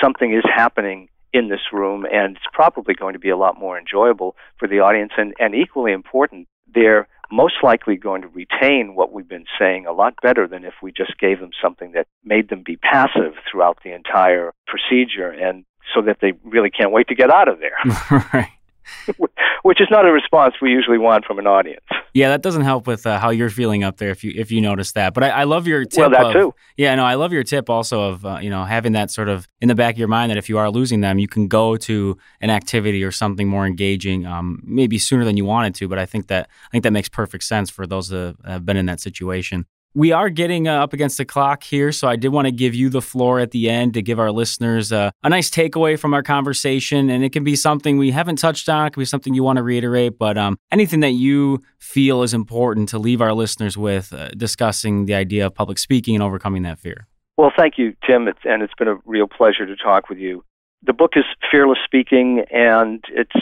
something 0.00 0.32
is 0.32 0.44
happening 0.44 1.08
in 1.32 1.48
this 1.48 1.72
room, 1.72 2.06
and 2.12 2.36
it's 2.36 2.46
probably 2.52 2.94
going 2.94 3.12
to 3.12 3.18
be 3.18 3.30
a 3.30 3.36
lot 3.36 3.58
more 3.58 3.78
enjoyable 3.78 4.36
for 4.58 4.66
the 4.66 4.80
audience. 4.80 5.12
And, 5.16 5.32
and 5.38 5.54
equally 5.54 5.92
important, 5.92 6.48
they're 6.74 7.06
most 7.30 7.54
likely 7.62 7.94
going 7.96 8.22
to 8.22 8.28
retain 8.28 8.96
what 8.96 9.12
we've 9.12 9.28
been 9.28 9.46
saying 9.56 9.86
a 9.86 9.92
lot 9.92 10.14
better 10.20 10.48
than 10.48 10.64
if 10.64 10.74
we 10.82 10.90
just 10.90 11.16
gave 11.18 11.38
them 11.38 11.50
something 11.62 11.92
that 11.92 12.08
made 12.24 12.48
them 12.48 12.62
be 12.64 12.76
passive 12.76 13.34
throughout 13.48 13.78
the 13.84 13.92
entire 13.92 14.52
procedure, 14.66 15.30
and 15.30 15.64
so 15.94 16.02
that 16.02 16.18
they 16.20 16.32
really 16.44 16.70
can't 16.70 16.90
wait 16.90 17.06
to 17.08 17.14
get 17.14 17.30
out 17.30 17.48
of 17.48 17.60
there, 17.60 17.76
right. 18.34 18.48
which 19.62 19.80
is 19.80 19.88
not 19.90 20.06
a 20.06 20.12
response 20.12 20.54
we 20.60 20.70
usually 20.70 20.98
want 20.98 21.24
from 21.24 21.38
an 21.38 21.46
audience. 21.46 21.84
Yeah, 22.12 22.28
that 22.30 22.42
doesn't 22.42 22.62
help 22.62 22.86
with 22.86 23.06
uh, 23.06 23.18
how 23.18 23.30
you're 23.30 23.50
feeling 23.50 23.84
up 23.84 23.98
there 23.98 24.10
if 24.10 24.24
you 24.24 24.32
if 24.34 24.50
you 24.50 24.60
notice 24.60 24.92
that. 24.92 25.14
But 25.14 25.24
I, 25.24 25.28
I 25.28 25.44
love 25.44 25.66
your 25.66 25.84
tip. 25.84 25.98
well, 25.98 26.10
that 26.10 26.26
of- 26.26 26.32
too. 26.32 26.54
Yeah, 26.76 26.94
no, 26.94 27.04
I 27.04 27.14
love 27.14 27.32
your 27.32 27.44
tip 27.44 27.70
also 27.70 28.02
of 28.02 28.24
uh, 28.24 28.38
you 28.40 28.50
know 28.50 28.64
having 28.64 28.92
that 28.92 29.10
sort 29.10 29.28
of 29.28 29.46
in 29.60 29.68
the 29.68 29.74
back 29.74 29.94
of 29.94 29.98
your 29.98 30.08
mind 30.08 30.30
that 30.30 30.38
if 30.38 30.48
you 30.48 30.58
are 30.58 30.70
losing 30.70 31.00
them, 31.00 31.18
you 31.18 31.28
can 31.28 31.46
go 31.48 31.76
to 31.76 32.16
an 32.40 32.50
activity 32.50 33.04
or 33.04 33.12
something 33.12 33.48
more 33.48 33.66
engaging, 33.66 34.26
um, 34.26 34.60
maybe 34.64 34.98
sooner 34.98 35.24
than 35.24 35.36
you 35.36 35.44
wanted 35.44 35.74
to. 35.76 35.88
But 35.88 35.98
I 35.98 36.06
think 36.06 36.28
that 36.28 36.48
I 36.66 36.70
think 36.70 36.84
that 36.84 36.92
makes 36.92 37.08
perfect 37.08 37.44
sense 37.44 37.70
for 37.70 37.86
those 37.86 38.08
that 38.08 38.36
have 38.44 38.64
been 38.64 38.76
in 38.76 38.86
that 38.86 39.00
situation. 39.00 39.66
We 39.92 40.12
are 40.12 40.30
getting 40.30 40.68
uh, 40.68 40.84
up 40.84 40.92
against 40.92 41.18
the 41.18 41.24
clock 41.24 41.64
here, 41.64 41.90
so 41.90 42.06
I 42.06 42.14
did 42.14 42.28
want 42.28 42.46
to 42.46 42.52
give 42.52 42.76
you 42.76 42.90
the 42.90 43.02
floor 43.02 43.40
at 43.40 43.50
the 43.50 43.68
end 43.68 43.94
to 43.94 44.02
give 44.02 44.20
our 44.20 44.30
listeners 44.30 44.92
uh, 44.92 45.10
a 45.24 45.28
nice 45.28 45.50
takeaway 45.50 45.98
from 45.98 46.14
our 46.14 46.22
conversation, 46.22 47.10
and 47.10 47.24
it 47.24 47.32
can 47.32 47.42
be 47.42 47.56
something 47.56 47.98
we 47.98 48.12
haven't 48.12 48.36
touched 48.36 48.68
on, 48.68 48.86
it 48.86 48.92
can 48.92 49.00
be 49.00 49.04
something 49.04 49.34
you 49.34 49.42
want 49.42 49.56
to 49.56 49.64
reiterate, 49.64 50.16
but 50.16 50.38
um, 50.38 50.56
anything 50.70 51.00
that 51.00 51.14
you 51.14 51.60
feel 51.80 52.22
is 52.22 52.32
important 52.32 52.88
to 52.90 53.00
leave 53.00 53.20
our 53.20 53.32
listeners 53.32 53.76
with 53.76 54.12
uh, 54.12 54.28
discussing 54.36 55.06
the 55.06 55.14
idea 55.14 55.46
of 55.46 55.56
public 55.56 55.76
speaking 55.76 56.14
and 56.14 56.22
overcoming 56.22 56.62
that 56.62 56.78
fear. 56.78 57.08
Well, 57.36 57.50
thank 57.56 57.76
you, 57.76 57.96
Tim, 58.06 58.28
it's, 58.28 58.38
and 58.44 58.62
it's 58.62 58.74
been 58.78 58.86
a 58.86 58.98
real 59.06 59.26
pleasure 59.26 59.66
to 59.66 59.74
talk 59.74 60.08
with 60.08 60.18
you. 60.18 60.44
The 60.84 60.92
book 60.92 61.14
is 61.16 61.24
Fearless 61.50 61.78
Speaking, 61.84 62.44
and 62.52 63.02
it's 63.08 63.34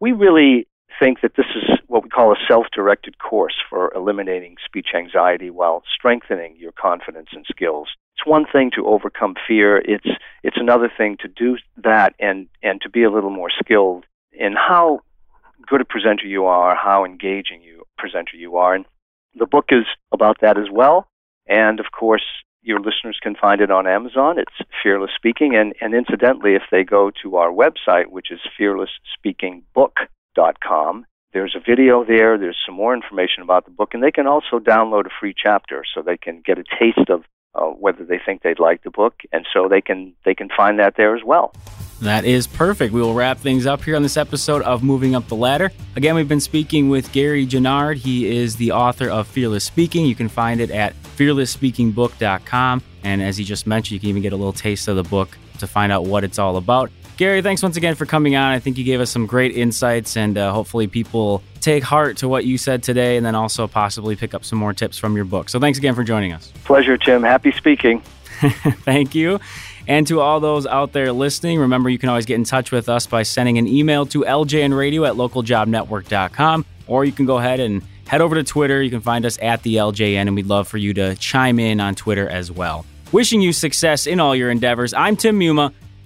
we 0.00 0.12
really 0.12 0.66
think 1.02 1.20
that 1.20 1.34
this 1.36 1.46
is 1.56 1.64
what 1.88 2.04
we 2.04 2.08
call 2.08 2.32
a 2.32 2.36
self-directed 2.46 3.18
course 3.18 3.56
for 3.68 3.92
eliminating 3.92 4.54
speech 4.64 4.88
anxiety 4.94 5.50
while 5.50 5.82
strengthening 5.92 6.54
your 6.56 6.70
confidence 6.70 7.30
and 7.32 7.44
skills. 7.50 7.88
It's 8.14 8.24
one 8.24 8.44
thing 8.50 8.70
to 8.76 8.86
overcome 8.86 9.34
fear. 9.48 9.78
It's 9.78 10.06
it's 10.44 10.58
another 10.60 10.90
thing 10.96 11.16
to 11.22 11.28
do 11.28 11.56
that 11.82 12.14
and 12.20 12.46
and 12.62 12.80
to 12.82 12.88
be 12.88 13.02
a 13.02 13.10
little 13.10 13.30
more 13.30 13.50
skilled 13.50 14.04
in 14.32 14.52
how 14.52 15.00
good 15.66 15.80
a 15.80 15.84
presenter 15.84 16.26
you 16.26 16.44
are, 16.44 16.76
how 16.76 17.04
engaging 17.04 17.62
you 17.62 17.82
presenter 17.98 18.36
you 18.36 18.56
are. 18.56 18.74
And 18.74 18.84
the 19.34 19.46
book 19.46 19.66
is 19.70 19.86
about 20.12 20.40
that 20.40 20.56
as 20.56 20.70
well. 20.70 21.08
And 21.48 21.80
of 21.80 21.86
course, 21.90 22.24
your 22.62 22.78
listeners 22.78 23.18
can 23.20 23.34
find 23.34 23.60
it 23.60 23.72
on 23.72 23.88
Amazon. 23.88 24.38
It's 24.38 24.70
Fearless 24.82 25.10
Speaking. 25.16 25.56
And, 25.56 25.74
and 25.80 25.94
incidentally, 25.94 26.54
if 26.54 26.62
they 26.70 26.84
go 26.84 27.10
to 27.22 27.36
our 27.36 27.50
website, 27.50 28.06
which 28.06 28.30
is 28.30 28.38
fearlessspeakingbook.com, 28.58 30.06
there's 31.32 31.56
a 31.56 31.60
video 31.60 32.04
there. 32.04 32.38
There's 32.38 32.58
some 32.66 32.74
more 32.74 32.94
information 32.94 33.42
about 33.42 33.64
the 33.64 33.70
book. 33.70 33.94
And 33.94 34.02
they 34.02 34.10
can 34.10 34.26
also 34.26 34.58
download 34.58 35.06
a 35.06 35.10
free 35.18 35.34
chapter 35.36 35.82
so 35.94 36.02
they 36.02 36.16
can 36.16 36.42
get 36.44 36.58
a 36.58 36.64
taste 36.78 37.08
of 37.08 37.24
uh, 37.54 37.66
whether 37.66 38.04
they 38.04 38.18
think 38.24 38.42
they'd 38.42 38.58
like 38.58 38.82
the 38.82 38.90
book. 38.90 39.14
And 39.32 39.46
so 39.52 39.68
they 39.68 39.80
can, 39.80 40.14
they 40.24 40.34
can 40.34 40.48
find 40.54 40.78
that 40.78 40.94
there 40.96 41.16
as 41.16 41.22
well. 41.24 41.54
That 42.00 42.24
is 42.24 42.46
perfect. 42.46 42.92
We 42.92 43.00
will 43.00 43.14
wrap 43.14 43.38
things 43.38 43.64
up 43.64 43.84
here 43.84 43.94
on 43.94 44.02
this 44.02 44.16
episode 44.16 44.62
of 44.62 44.82
Moving 44.82 45.14
Up 45.14 45.28
the 45.28 45.36
Ladder. 45.36 45.70
Again, 45.94 46.16
we've 46.16 46.28
been 46.28 46.40
speaking 46.40 46.88
with 46.88 47.12
Gary 47.12 47.46
Genard. 47.46 47.96
He 47.96 48.36
is 48.36 48.56
the 48.56 48.72
author 48.72 49.08
of 49.08 49.28
Fearless 49.28 49.64
Speaking. 49.64 50.04
You 50.06 50.16
can 50.16 50.28
find 50.28 50.60
it 50.60 50.70
at 50.70 51.00
fearlessspeakingbook.com. 51.16 52.82
And 53.04 53.22
as 53.22 53.36
he 53.36 53.44
just 53.44 53.66
mentioned, 53.66 53.94
you 53.94 54.00
can 54.00 54.08
even 54.08 54.22
get 54.22 54.32
a 54.32 54.36
little 54.36 54.52
taste 54.52 54.88
of 54.88 54.96
the 54.96 55.04
book 55.04 55.38
to 55.60 55.66
find 55.68 55.92
out 55.92 56.04
what 56.04 56.24
it's 56.24 56.40
all 56.40 56.56
about. 56.56 56.90
Gary, 57.22 57.40
thanks 57.40 57.62
once 57.62 57.76
again 57.76 57.94
for 57.94 58.04
coming 58.04 58.34
on. 58.34 58.50
I 58.50 58.58
think 58.58 58.78
you 58.78 58.82
gave 58.82 59.00
us 59.00 59.08
some 59.08 59.26
great 59.26 59.56
insights, 59.56 60.16
and 60.16 60.36
uh, 60.36 60.50
hopefully, 60.52 60.88
people 60.88 61.40
take 61.60 61.84
heart 61.84 62.16
to 62.16 62.26
what 62.26 62.44
you 62.44 62.58
said 62.58 62.82
today 62.82 63.16
and 63.16 63.24
then 63.24 63.36
also 63.36 63.68
possibly 63.68 64.16
pick 64.16 64.34
up 64.34 64.44
some 64.44 64.58
more 64.58 64.72
tips 64.72 64.98
from 64.98 65.14
your 65.14 65.24
book. 65.24 65.48
So 65.48 65.60
thanks 65.60 65.78
again 65.78 65.94
for 65.94 66.02
joining 66.02 66.32
us. 66.32 66.52
Pleasure, 66.64 66.98
Tim. 66.98 67.22
Happy 67.22 67.52
speaking. 67.52 68.00
Thank 68.40 69.14
you. 69.14 69.38
And 69.86 70.04
to 70.08 70.18
all 70.18 70.40
those 70.40 70.66
out 70.66 70.94
there 70.94 71.12
listening, 71.12 71.60
remember 71.60 71.90
you 71.90 71.98
can 71.98 72.08
always 72.08 72.26
get 72.26 72.34
in 72.34 72.42
touch 72.42 72.72
with 72.72 72.88
us 72.88 73.06
by 73.06 73.22
sending 73.22 73.56
an 73.56 73.68
email 73.68 74.04
to 74.06 74.22
ljnradio 74.22 75.06
at 75.06 75.14
localjobnetwork.com, 75.14 76.66
or 76.88 77.04
you 77.04 77.12
can 77.12 77.24
go 77.24 77.38
ahead 77.38 77.60
and 77.60 77.84
head 78.08 78.20
over 78.20 78.34
to 78.34 78.42
Twitter. 78.42 78.82
You 78.82 78.90
can 78.90 79.00
find 79.00 79.24
us 79.24 79.38
at 79.40 79.62
the 79.62 79.76
LJN, 79.76 80.22
and 80.22 80.34
we'd 80.34 80.46
love 80.46 80.66
for 80.66 80.78
you 80.78 80.92
to 80.94 81.14
chime 81.14 81.60
in 81.60 81.78
on 81.78 81.94
Twitter 81.94 82.28
as 82.28 82.50
well. 82.50 82.84
Wishing 83.12 83.40
you 83.40 83.52
success 83.52 84.08
in 84.08 84.18
all 84.18 84.34
your 84.34 84.50
endeavors. 84.50 84.92
I'm 84.92 85.14
Tim 85.14 85.38
Muma. 85.38 85.72